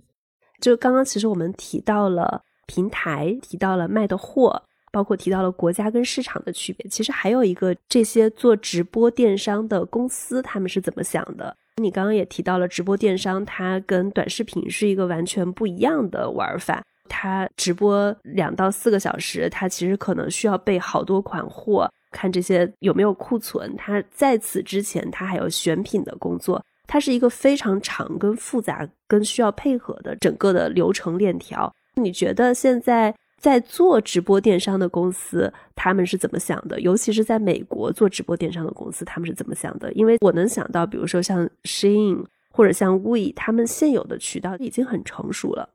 [0.61, 4.61] 就刚刚其实我们提到了平台，提到了卖的货，
[4.93, 6.87] 包括提到了国家跟市场的区别。
[6.91, 11.57] 其实还有一个，这些做直播电商的公司他们是怎么想的？
[11.79, 16.83] 你刚刚也提到了直播电商，它跟短视频是一个完全不一样的玩法。
[17.09, 23.75] 它直播两到四个小时，它其实可能需要备好多款货，看这些有没有库存。
[23.77, 26.63] 它在此之前，它还有选品的工作。
[26.87, 31.73] 它是一个非常长、跟复杂、跟需要配合的整个的流程链条。
[31.95, 36.81] 你觉得现在在做直播电商的公司，他们是怎么想的？
[36.81, 39.93] 尤其是在美国做直播电商的公司，他们是怎么想的？
[39.93, 45.71] 因为我能想到，比如说像 Shein 或者像 We，他们现有的渠道已经很成熟了。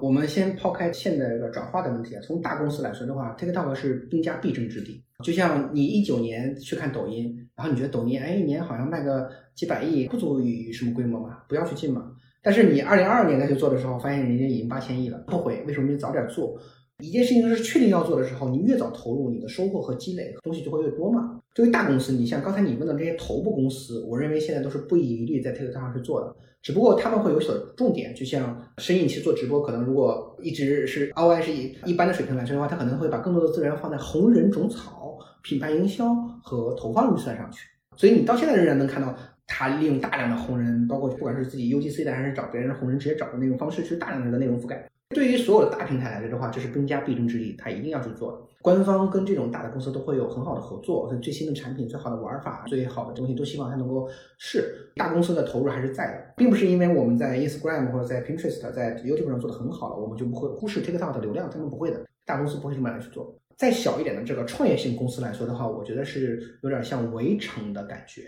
[0.00, 5.02] 我们先抛开现在的转化的问题啊，从大公司来说的话，TikTok 是兵家必争之地。
[5.24, 12.12] 就像你一九年去看抖音，然后你觉得抖音哎一年好像卖个几百亿，不足以什么规模嘛，不要去进嘛。
[12.42, 16.60] 但是你二零二二年再去做的时候，发现人家已经八千亿了，后悔为什么没早点做？
[17.02, 21.38] 一件事情是确定要做的时候，你越早投入，你的收获和积累东西就会越多嘛。
[21.54, 37.68] 对于大公司，你像刚才你问的这些头部公司，我认为现在都是不遗余力在 TikTok 上去做的，只不过他们会有所重点，就像深影其做直播，可能如果一直是 ROI 是以一般的水平来说的话，他可能会把更多的资源放在红人种草、品牌营销和投放预算上去。
[37.94, 39.14] 所以你到现在仍然能看到
[39.46, 44.88] 他利用大量的红人，包括不管是自己 UGC 的还是找别人的红人直接找的那种方式，去大量的内容覆盖。
[45.14, 48.48] 对于所有的大平台来说的话，这是兵家必争之地，他一定要去做。
[48.60, 54.90] 官方跟这种大的公司都会有很好的合作，最新的产品、最好的玩法、最好的东西都希望它能够试。
[54.96, 62.04] 大公司的投入还是在的，并不是因为我们在 Instagram 或者在 Pinterest、在 YouTube 上做的很好了，我们就不会忽视 TikTok 的流量，他们不会的。
[62.24, 63.32] 大公司不会这么来去做。
[63.56, 68.22] 再小一点的这个创业性公司来说的话，我觉得是有点像围城的感觉。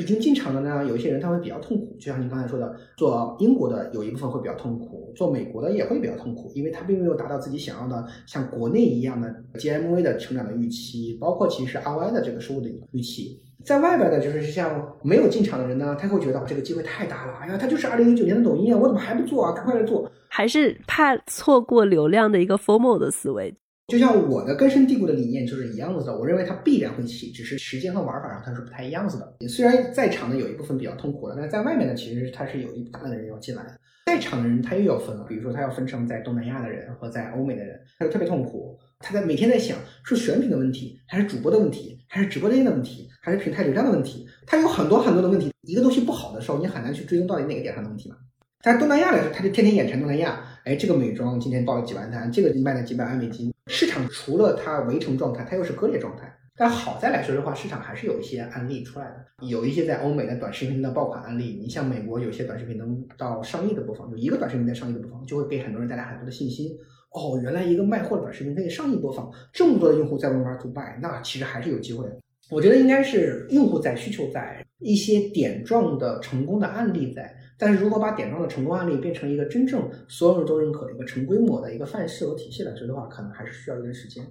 [0.00, 13.38] 已经进场的呢，有一些人他会比较痛苦，就像您刚才说的，做英国的有一部分会比较痛苦，做美国的也会比较痛苦，因为他并没有达到自己想要的像国内一样的 GMV 的成长的预期，包括其实 ROI 的这个收入的预期。
[13.66, 19.52] 在外边的，就是像没有进场的人呢，他会觉得这个机会太大了，哎呀，他就是二零一九年的抖音啊，我怎么还不做啊？
[19.52, 23.54] 赶快来做，还是怕错过流量的一个 formal 的思维。
[23.88, 29.48] 就像我的根深蒂固的理念就是一样子的，我认为它必然会起，只是时间和玩法上它是不太一样子的。
[29.48, 33.78] 虽然在场的有一部分比较痛苦的，但是在外面呢，其实它是有一大量的人要进来的。
[34.06, 38.78] 在场的人他又要分了，比如说他要分成在东南亚的人和在欧美的人，他就特别痛苦。
[38.98, 44.26] 他在每天在想是选品的问题，还是主播的问题，还是直播间的问题，还是平台流量的问题。
[44.46, 45.52] 他有很多很多的问题。
[45.62, 48.16] 一个东西不好的时候，你很难去追踪到底哪个点上的问题嘛。
[48.62, 50.40] 在东南亚来说，他就天天眼馋东南亚。
[50.64, 53.51] 哎，这个美妆今天爆了几万单，这个卖了几百万美金。
[53.66, 56.32] 市场除了它围城状态，它又是割裂状态。
[56.54, 61.58] 但好在来说的话，市场还是有一些案例出来的，有一些在欧美的短视频的爆款案例。
[61.62, 66.76] 你像美国有些短视频能到上亿的播放，就一个短视频在上亿的播放，就会给很多人带来很多的信心。
[67.10, 72.18] 哦，原来一个卖货的短视频可以上亿播放，这么多的用户在玩玩 to buy，那其实还是有机会的。
[72.50, 84.26] 我觉得应该是用户在需求在一些点状的成功的案例在，但是如果把点状的成功案例变成一个真正所有人都认可的一个成规模的一个范式和体系来说的话，可能还是需要一段时间。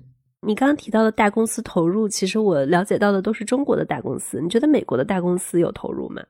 [0.46, 4.42] 你刚刚提到的大公司投入，其实我了解到的都是中国的大公司。
[4.42, 6.22] 你觉得美国的大公司有投入吗？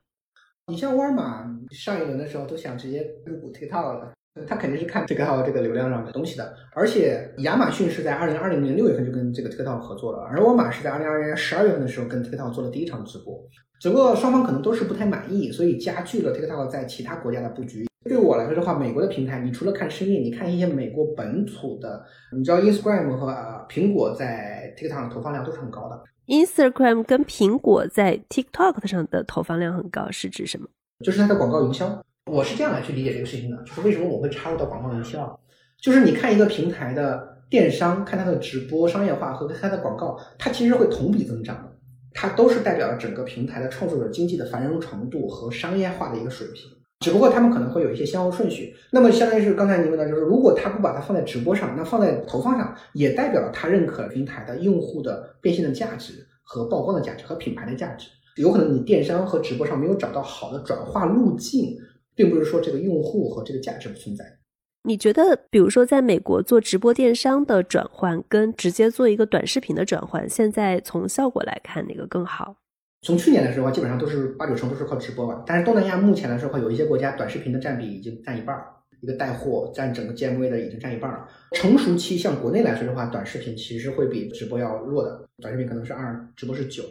[0.68, 4.12] 你像沃尔玛上一轮的时候都想直接入股 TikTok 了，
[4.46, 6.54] 他肯定是看 TikTok 这个流量上的东西的。
[6.74, 13.38] 而且亚马逊是在二零二零年六月份就跟这个 TikTok 合作了，而沃尔玛是在二零二零年十二月份的时候跟 TikTok 做了第一场直播。
[13.80, 17.86] 只不过双方可能都是不太满意，所以加剧了 TikTok 在其他国家的布局。
[18.04, 22.04] 对我来说的话，美国的平台，你除了看生意，你看一些美国本土的，
[22.36, 26.02] 你知道 Instagram 和苹果在 TikTok 的投放量都是很高的。
[26.26, 30.68] Instagram 跟苹果在 TikTok 上的投放量很高，是指什么？
[31.04, 32.04] 就是它的广告营销。
[32.30, 35.40] 我是这样来去理解这个事情的，就是为什么我会插入到广告营销？
[35.80, 41.72] 就是你看一个平台的电商，看它的直播商业化和它的广告，它其实会同比增长，
[42.14, 46.70] 它都是代表了整个平台的创作者经济的繁荣程度和商业化的一个水平。
[47.00, 58.06] 只不过他们可能会有一些先后顺序，那么相当于是刚才您问的，就是如果他不把它放在直播上，那放在投放上，也代表了他认可平台的用户的变现的价值和曝光的价值和品牌的价值。
[58.36, 61.76] 有可能你电商和直播上没有找到好的转化路径，
[62.14, 64.38] 并不是说这个用户和这个价值不存在。
[64.84, 72.56] 你觉得，比如说在美国做直播电商的转换，跟直接做一个短视频的转换，现在从效果来看，哪个更好？
[73.02, 75.44] 从去年来说的话，基本上都是八九成都是靠直播吧。
[75.46, 78.66] 但是东南亚目前来说的话，有一些国家短视频的占比已经占一半儿，
[79.00, 81.28] 一个带货占整个 GMV 的已经占一半了。
[81.52, 86.82] 成熟期像国内来说的话，短视频其实会比直播要弱的，短视频可能是二，直播是九，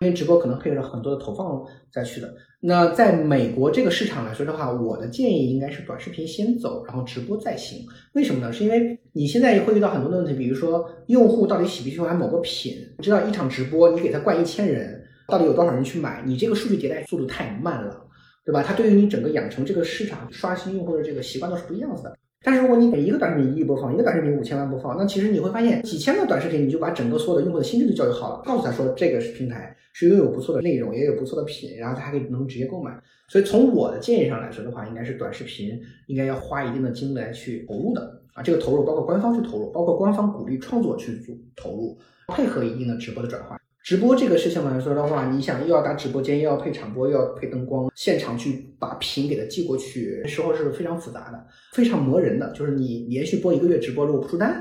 [0.00, 2.34] 因为直播可能配合了很多的投放再去的。
[2.60, 7.86] 那在美国这个市场来说的话，我的建议应该是短视频先走，然后直播再行。
[8.14, 8.52] 为什么呢？
[8.52, 12.74] 是因为你现在会遇到很多的问题，比如说用户到底喜不喜欢某个品？
[13.02, 15.02] 知道一场直播你给他灌一千人。
[15.28, 16.22] 到底有多少人去买？
[16.24, 18.06] 你这个数据迭代速度太慢了，
[18.44, 18.62] 对吧？
[18.62, 22.16] 它对于你整个养成这个市场刷新用户的这个习惯都是不一样子的。
[22.46, 32.96] 但是如果你给一个短视频一亿播放，一个短视频五千万播放，那其实你会发现几千个短视频，你就把整个所有的用户的心智都教育好了，告诉他说这个是平台是拥有不错的内容，也有不错的品，然后他还可以能直接购买。
[33.26, 38.44] 所以从我的建议上来说的话，应该是短视频应该要花一定的精力来去投入的啊。
[38.44, 43.60] 这个投入包括官方去投入，包括官方鼓励创作去做投入，配合一定的直播的转化。
[43.86, 52.50] 直播这个事情来说的话，你想又要打直播间，又要配场播，又要配灯光，现场去把屏给它寄过去，时候是非常复杂的，非常磨人的。
[52.50, 54.60] 就是你连续播一个月直播如果不出单，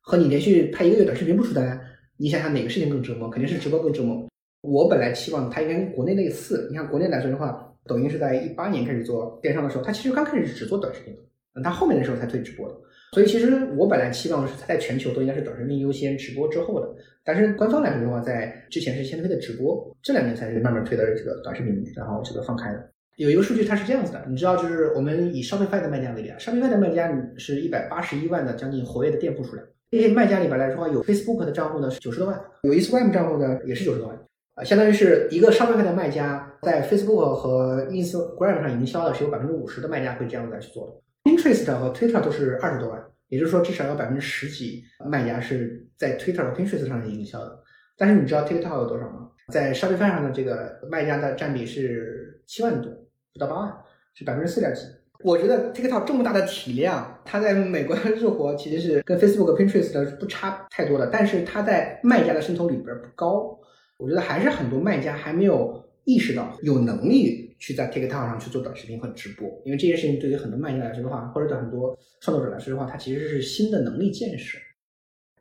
[0.00, 1.80] 和你连续拍一个月短视频不出单，
[2.16, 3.28] 你想想哪个事情更折磨？
[3.28, 4.24] 肯定是直播更折磨。
[4.60, 11.12] 我本来期望它应该跟国内类似，你看国内来说的话，抖音是在一八年开始做电商的时候，它其实刚开始只做短视频
[11.54, 12.76] 的，它后面的时候才推直播的。
[13.12, 16.88] 所以其实我本来期望是在全球都应该是短视频优先，直播之后的。
[17.24, 22.90] 但是官方来说的话，在之前是先推的直播，这两年才是慢慢推的这个短视频，然后这个放开的。
[23.16, 29.66] 有一个数据它是这样子的，你知道，就是我们以 Shopify 的卖家为例啊，Shopify 的卖家是一百八十一万的将近活跃的店铺数量。
[29.90, 34.16] 这些卖家里边来说，有 Facebook 的账户呢是九十多万，有 Instagram 账户呢也是九十多万，
[34.54, 40.92] 啊，相当于是一个 Shopify 的卖家在 Facebook 和 Instagram 上营销的是有百分之五十的卖家会这样子来去做的。
[41.24, 47.62] Pinterest 和 Twitter 都是二十多万，也就是说至少有百分之十几卖家是在 Twitter 和 Pinterest 上营销的。
[47.96, 49.30] 但是你知道 TikTok 有多少吗？
[49.52, 52.90] 在 Shopify 上的这个卖家的占比是七万多，
[53.34, 53.76] 不到八万，
[54.14, 54.82] 是百分之四点几。
[55.22, 63.58] 我觉得 TikTok 这么大的体量，它在美国的日活其实是跟 Facebook、Pinterest 的不差太多的，但是它在卖家的渗透里边不高。
[63.98, 67.49] 我觉得还是很多卖家还没有意识到有能力。
[67.60, 74.58] 去在 TikTok 上去做短视频和直播，因为这件事情对于很多卖家来说的话，或者对很多创作者来说的话，它其实是新的能力建设。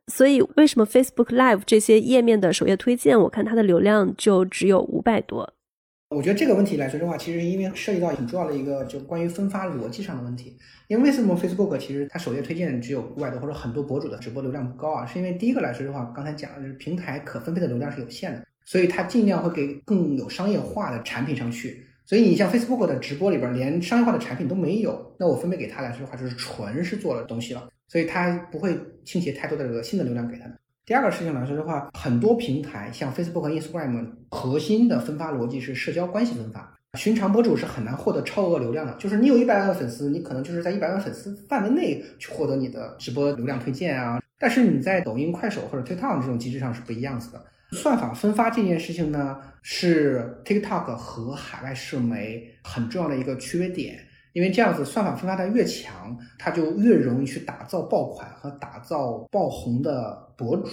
[0.08, 5.54] 所以，为什么 Facebook Live 这些页面的首页推荐，我看它的流量就只有五百多？
[6.10, 10.58] 我觉得这个问题来说的话，其实因为涉及到很重要的一个就关于分发逻辑上的问题。
[10.88, 15.06] 因为为什么 Facebook 其实它首页推荐只有五百多，或者很多博主的直播流量不高啊？
[15.06, 21.86] 是因为第一个来说的话，刚才讲的就是平台可分配的流量是有限的，所以它尽量会给更有商业化的产品上去。
[22.10, 30.58] 所以你像 Facebook 的直播里边连商业化的产品都没有，那我分配给他来说的话，就是纯是做了东西了，所以他不会倾斜太多的这个新的流量给他的。
[30.88, 38.96] 第二个事情来说的话，很多平台像 Facebook 和 Instagram 核心的分发逻辑是社交关系分发，寻常博主是很难获得超额流量的。
[38.98, 47.46] 就是你有一百万的粉丝，你可能就是在一百万粉丝范围内去获得你的直播流量推荐啊，但是你在抖音、快手或者 TikTok 这种机制上是不一样子的。
[47.72, 54.00] 算法分发这件事情呢，是 TikTok 和海外社媒很重要的一个区别点。
[54.34, 60.70] 因为这样子，算法分发的越强，它就越容易去打造爆款和打造爆红的博主。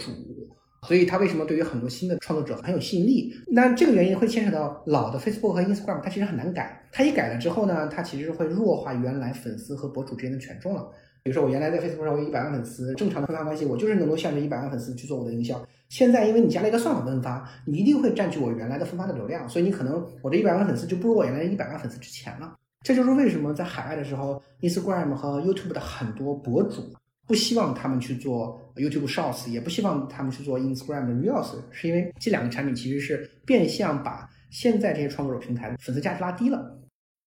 [0.83, 3.35] 所以它为什么对于很多新的创作者很有吸引力？
[3.49, 6.87] 那这个原因会牵扯到老的 Facebook 和 Instagram，它其实很难改。
[6.93, 10.89] 它一改了之后呢，它其实会弱化原来粉丝和博主之间的权重了。
[11.23, 15.61] 比如说我原来在 Facebook 上我有一百万粉丝，正常的分发关系，我就是能够向着一百万粉丝去做我的营销。
[15.89, 22.57] 现在因为你加了一个算法分发，你一定会占据我原来的分发的流量，所以你可能我的一百万粉丝就不如我原来一百万粉丝值钱了。
[22.83, 26.93] 这就是为什么在海外的时候，Instagram 和 YouTube 的很多博主
[27.27, 36.76] 不希望他们去做 YouTube Shorts，也不希望他们去做 Instagram 的 Reels，是因为这两个产品其实是变相把现在这些创作者平台的粉丝价值拉低了。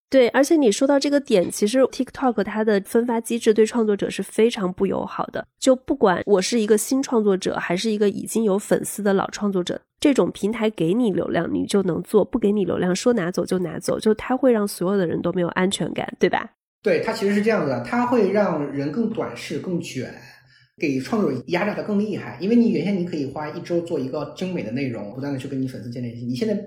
[0.09, 5.45] 对，而且你说到这个点，其实 TikTok 它的分发机制对创作者是非常不友好的。
[5.59, 13.99] 就不管我是一个新创作者，还是一个已经有粉丝的老创作者，这种平台给你流量，你就能做；不给你流量，说拿走就拿走。
[13.99, 16.49] 就它会让所有的人都没有安全感，对吧？
[16.81, 20.11] 对，它其实是这样的，它会让人更短视、更卷，
[20.79, 22.35] 给创作者压榨的更厉害。
[22.41, 26.59] 因为你原先你可以花一周做一个精美的内容，不断的去跟你粉丝建立联系，你现在。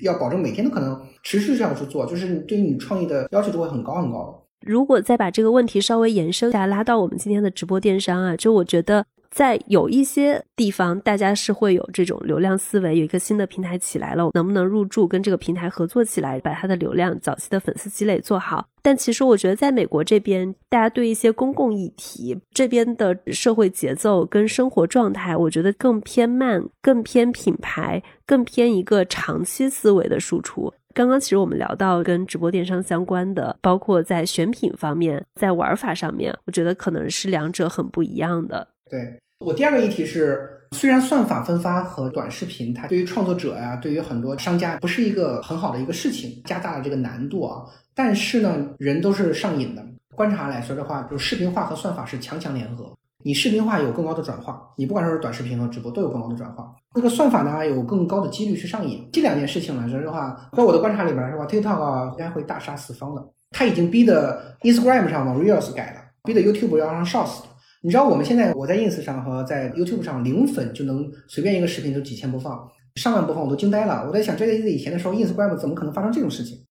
[0.00, 9.04] 要保证每天都可能持续这样去做，就是对于你创意的要求就会很高很高如果再把这个问题稍微延伸下，拉到我们今天的直播电商啊，就我觉得。
[9.30, 18.66] 在有一些地方，大家是会有这种流量思维，有一个新的平台起来了，能不能入驻，跟这个平台合作起来，把它的流量、早期的粉丝积累做好。
[18.82, 30.72] 但其实我觉得，在美国这边，大家对一些公共议题这边的社会节奏跟生活状态，我觉得更偏慢，更偏品牌，更偏一个长期思维的输出。
[30.94, 38.68] 刚刚其实我们聊到跟直播电商相关的，包括在选品方面，在玩法上面，我觉得可能是两者很不一样的。
[38.90, 39.18] 对。
[39.40, 47.62] 我第二个议题是，虽然算法分发和短视频，它对于创作者呀，对于很多商家不是一个很好的一个事情，加大了这个难度啊。
[47.94, 49.84] 但是呢，人都是上瘾的。
[50.14, 52.90] 观察来说的话，就视频化和算法是强强联合。
[53.22, 56.74] 你视频化有更高的转化，你不管说是短视频和直播都有更高的转化。
[56.94, 59.06] 那个算法呢，有更高的几率去上瘾。
[59.12, 63.22] 这两件事情来说的话，在我的观察里边是吧，TikTok 啊应该会大杀四方的。
[63.50, 67.42] 他已经逼的 Instagram 上往 Reels 改了，逼的 YouTube 要上 Shorts。
[67.82, 74.04] 你知道我们现在我在 ins 上和在 youtube 上零粉就能随便一个视频都几千播放，上万播放我都惊呆了。
[74.06, 76.64] 我在想，这个以前的时候，instagram 怎么可能发生这种事情？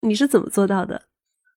[0.00, 1.02] 你是怎么做到的？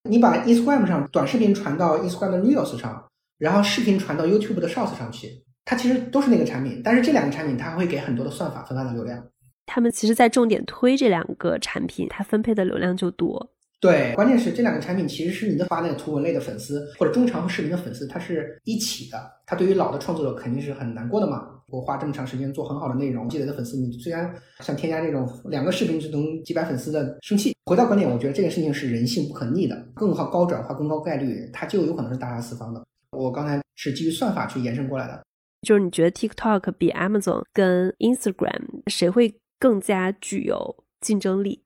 [0.08, 3.04] 你把 instagram 上短视频传到 instagram 的 reels 上，
[3.38, 9.22] 然后视频传到 youtube 的 shorts 上去，它其实都是那个产品，但是这两个产品它会给很多的算法分发的流量。
[9.66, 13.50] 他们其实在重点推这两个产品，它分配的流量就多。
[13.80, 19.18] 对，关键是这两个产品其实是你的发那个图文类的粉丝或者中长和视频的粉丝，它是一起的。
[19.46, 21.48] 它对于老的创作者肯定是很难过的嘛。
[21.68, 27.54] 我花这么长时间做很好的内容，积累的粉丝，你虽然像添加这种两个视频就能几百粉丝的生气。
[27.64, 32.84] 回到观点，我觉得这件事情是人性不可逆的，更好高转化、更高概率，它就有可能是大杀四方的。
[33.12, 35.24] 我刚才是基于算法去延伸过来的，
[35.62, 41.62] 就是你觉得 TikTok 比 Amazon 跟 Instagram 谁会更加具有竞争力？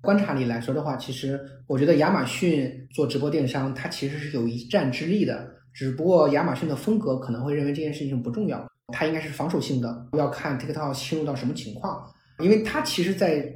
[0.00, 5.48] 观察力来说的话，其实我觉得亚马逊做直播电商，它其实是有一战之力的。
[5.72, 12.04] 只不过亚马逊的风格可能会认为这件事情不重要，它应该是防守性的，要看 TikTok 侵入到什么情况。
[12.40, 13.52] 因为它其实，在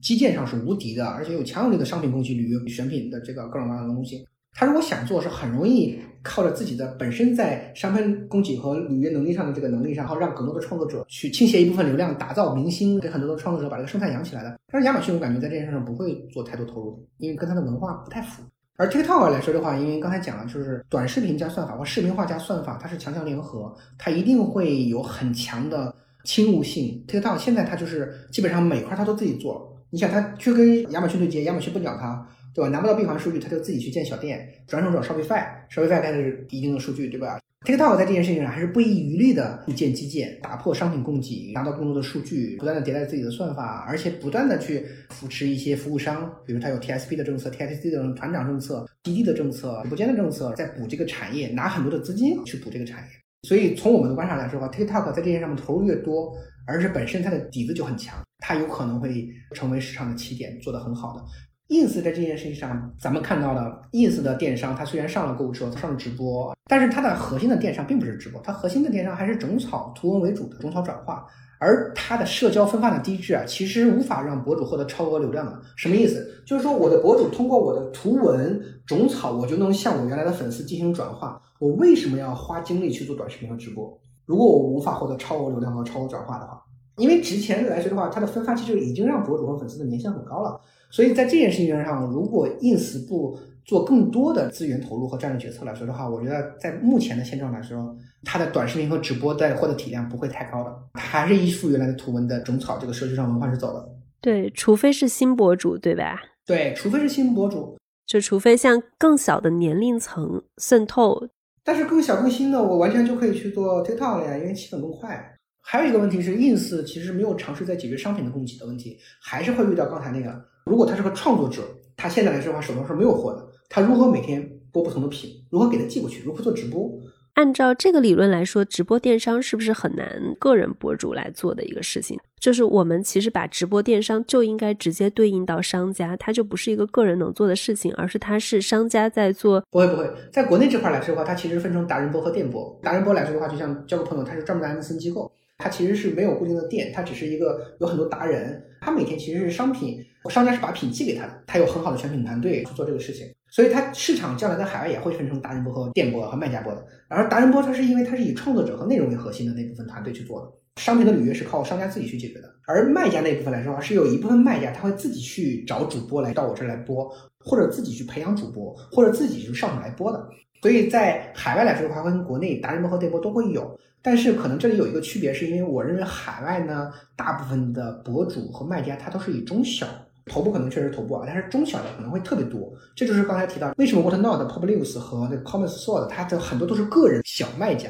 [0.00, 4.26] 基建上是无敌的，而且有强有力的商品供给率、选品的这个各种各样的东西。
[4.54, 14.58] 他如果想做，是很容易靠着自己的本身在商品供给和履约能力上的这个能力上，然后让更多的创作者去倾斜一部分流量，打造明星，给很多的创作者把这个生态养起来的。
[14.70, 18.42] 但是亚马逊，我感觉在这件事上不会做太多投入，因为跟它的文化不太符。
[18.76, 25.94] 而 TikTok 来说的话，因为刚才讲了，就是短视频加算法或视频化加算法，它是强强联合，它一定会有很强的
[26.24, 27.02] 侵入性。
[27.08, 32.26] TikTok 现在它就是基本上每块它都自己做，你想它去跟亚马逊对接，亚马逊不鸟它。
[32.54, 32.68] 对吧？
[32.68, 53.08] 拿不到闭环数据，他就自己去建小店，转手找 Shopify，Shopify 开始一定的数据，对吧？TikTok 在这件事情上还是不遗余力的去建基建，打破商品供给，拿到更多的数据，不断的迭代自己的算法，而且不断的去扶持一些服务商，比如它有 TSP 的政策、TTC 的团长政策、滴滴的政策、直播间的政策，在补这个产业，拿很多的资金去补这个产业。
[53.48, 56.32] 所以从我们的观察来说的话，TikTok 在这件上面投入越多，
[56.66, 61.24] 而是本身它的底子就很强，它有可能会成为市场的起点，做得很好的。
[61.72, 71.26] Ins 在这件事情上，咱们看到了 ins 的电商，它虽然上了购物车，它上了直播，但是它的核心的电商并不是直播，它核心的电商还是种草图文为主的种草转化，
[71.58, 75.58] 而它的社交分发的机制啊，其实无法让博主获得超额流量的。
[75.74, 76.42] 什么意思？
[76.44, 81.40] 就是说我的博主通过我的图文种草，我就能向我原来的粉丝进行转化。
[81.58, 83.98] 我为什么要花精力去做短视频和直播？
[84.26, 86.62] 如果我无法获得超额流量和超额转化的话，
[86.96, 90.60] 因为之前来说的话，它的分发机制已经让博主和粉丝的粘性很高了，
[90.92, 103.88] 所以在这件事情上，如果 ins 不做更多的资源投入和战略决策来说的话，我觉得在目前的现状来说，它的短视频和直播带货的体量不会太高的，它还是依附原来的图文的种草这个社区上文化是走的。
[104.20, 106.20] 对，除非是新博主，对吧？
[106.44, 111.28] 对，除非是新博主，就除非向更小的年龄层渗透。
[111.64, 115.36] 但是更小更新的，我完全就可以去做 TikTok 了呀，因为起粉更快。
[115.64, 121.62] 还有一个问题是，ins 其实没有尝试在解决商品的供给的问题，还是会遇到刚才那个，如果他是个创作者，
[121.96, 126.90] 他现在来说的话手头是没有货的，他如何每天播不同的品，如何给他寄过去，如何做直播？
[127.34, 130.06] 按照这个理论来说，直播电商是不是很难
[130.38, 132.18] 个人博主来做的一个事情？
[132.38, 139.64] 就是我们其实把直播电商就应该直接对应到商家，它就不是一个个人能做的事情，而是它是商家在做。
[139.70, 142.78] 不会不会，在国内这块来说的话，它其实分成达人播和店播。
[142.82, 145.32] 达人播来说的话，就像交个朋友，他是专门的 MCN 机构。
[145.56, 156.84] 它其实是没有固定的店，它只是一个有很多达人，他每天其实是商品，商家是把品寄给他的，他有很好的选品团队去做这个事情，所以它市场将来在海外也会分成达人播和电播和卖家播的。
[157.08, 167.10] 然后达人播它是因为它是以创作者和内容为核心的那部分团队去做的，商品的履约是靠商家自己去解决的，而卖家那部分来说的话，是有一部分卖家他会自己去找主播来到我这儿来播，
[167.40, 170.28] 或者自己去培养主播，或者自己就上场来播的。
[170.62, 173.76] 所以在海外来说的话，跟国内达人播和电播都会有。
[174.04, 179.86] 但是可能这里有一个区别，是因为我认为海外呢，大部分的博主和卖家他都是以中小
[180.26, 182.72] 头部可能确实头部啊，但是中小的可能会特别多。
[182.94, 187.88] 这就是刚才提到为什么 Whatnot、Publius 和那个 Commerce Sword 它的很多都是个人小卖家，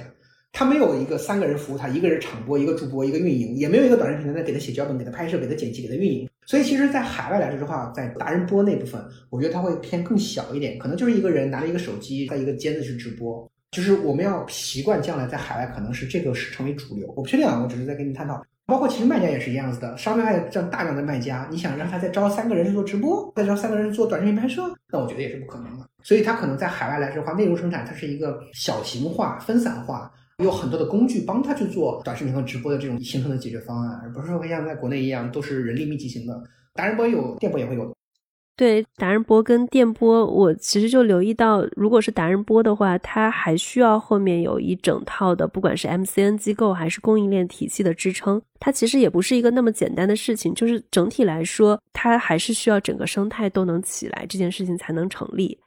[0.53, 6.28] 他没有一个三个人服务他，一个人场播，一个主播，一个运营，也没有一个短视频平台在给他写脚本、给他拍摄、给他剪辑、给他运营。
[6.45, 13.49] 所以其实，在海外来说的话，在达人播那部分，我觉得他会偏更小一点，可能就是一个人拿着一个手机，在一个尖子去直播。
[13.70, 18.45] 就是我们要习惯将来在海外可能是这个是成为主流，我不确定啊，我只是在跟你探讨。
[18.73, 25.87] 包括其实卖家也是一样子的，商家这样大量的卖家，你想让他再招三个人去做直播，再招三个人做短视频拍摄，那我觉得也是不可能的。
[26.03, 36.43] 所以他可能在海外来说的话，内容生产它是一个小型化、分散化，有很多的工具帮他去做短视频和直播的这种形成的解决方案，而不是说像在国内一样都是人力密集型的。
[36.73, 37.95] 达人播有，店播也会有。
[38.55, 50.55] 对达人播跟电播，我其实就留意到，如果是达人播的话，它还需要后面有一整套的，不管是 MCN 机构还是供应链体系的支撑，它其实也不是一个那么简单的事情。
[50.55, 55.59] 就是整体来说，它还是需要整个生态都能起来，这件事情才能成立。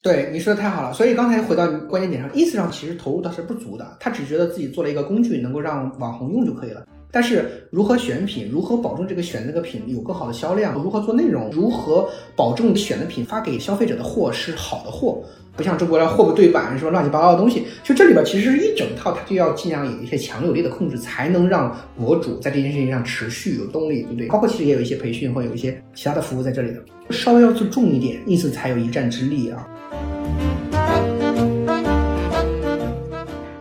[0.00, 0.94] 对，你说的太好了。
[0.94, 6.86] 所以刚才回到关键点上，意思上其实投入倒是不足的，他只觉得自己做了一个工具，能够让网红用就可以了。
[7.10, 15.22] 但是如何选品，如何保证这个选那个品有更好的销量，如何做内容，如何保证选的品发给消费者的货是好的货，
[15.56, 17.64] 不像中国的货不对版，说乱七八糟的东西。
[17.82, 24.26] 就这里边其实是一整套，它就要尽量有一些强有力的控制，才能让博主在这件事情上持续有动力，对不对？
[24.28, 29.66] 包括其实也有一些培训或有一些其他的服务在这里的，稍微要做重一点，因此才有一战之力啊。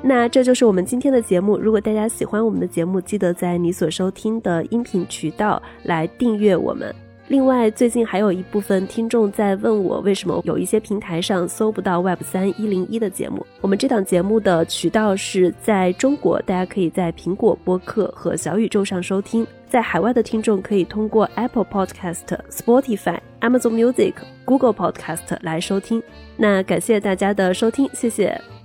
[0.07, 1.57] 那这就是我们今天的节目。
[1.57, 6.95] 如果大家喜欢我们的节目，记得在你所收听的音频渠道来订阅我们。
[7.27, 13.45] 另外，最近还有一部分听众在问我，为什么有一些平台上搜不到 Web 三一零一的节目？
[13.59, 24.13] 我们这档节目的渠道是在中国，大家可以在苹果播客和小宇宙上收听；在海外的听众可以通过 Apple Podcast、Spotify、Amazon Music、
[24.45, 26.01] Google Podcast 来收听。
[26.37, 28.56] 那感谢大家的收听，谢谢。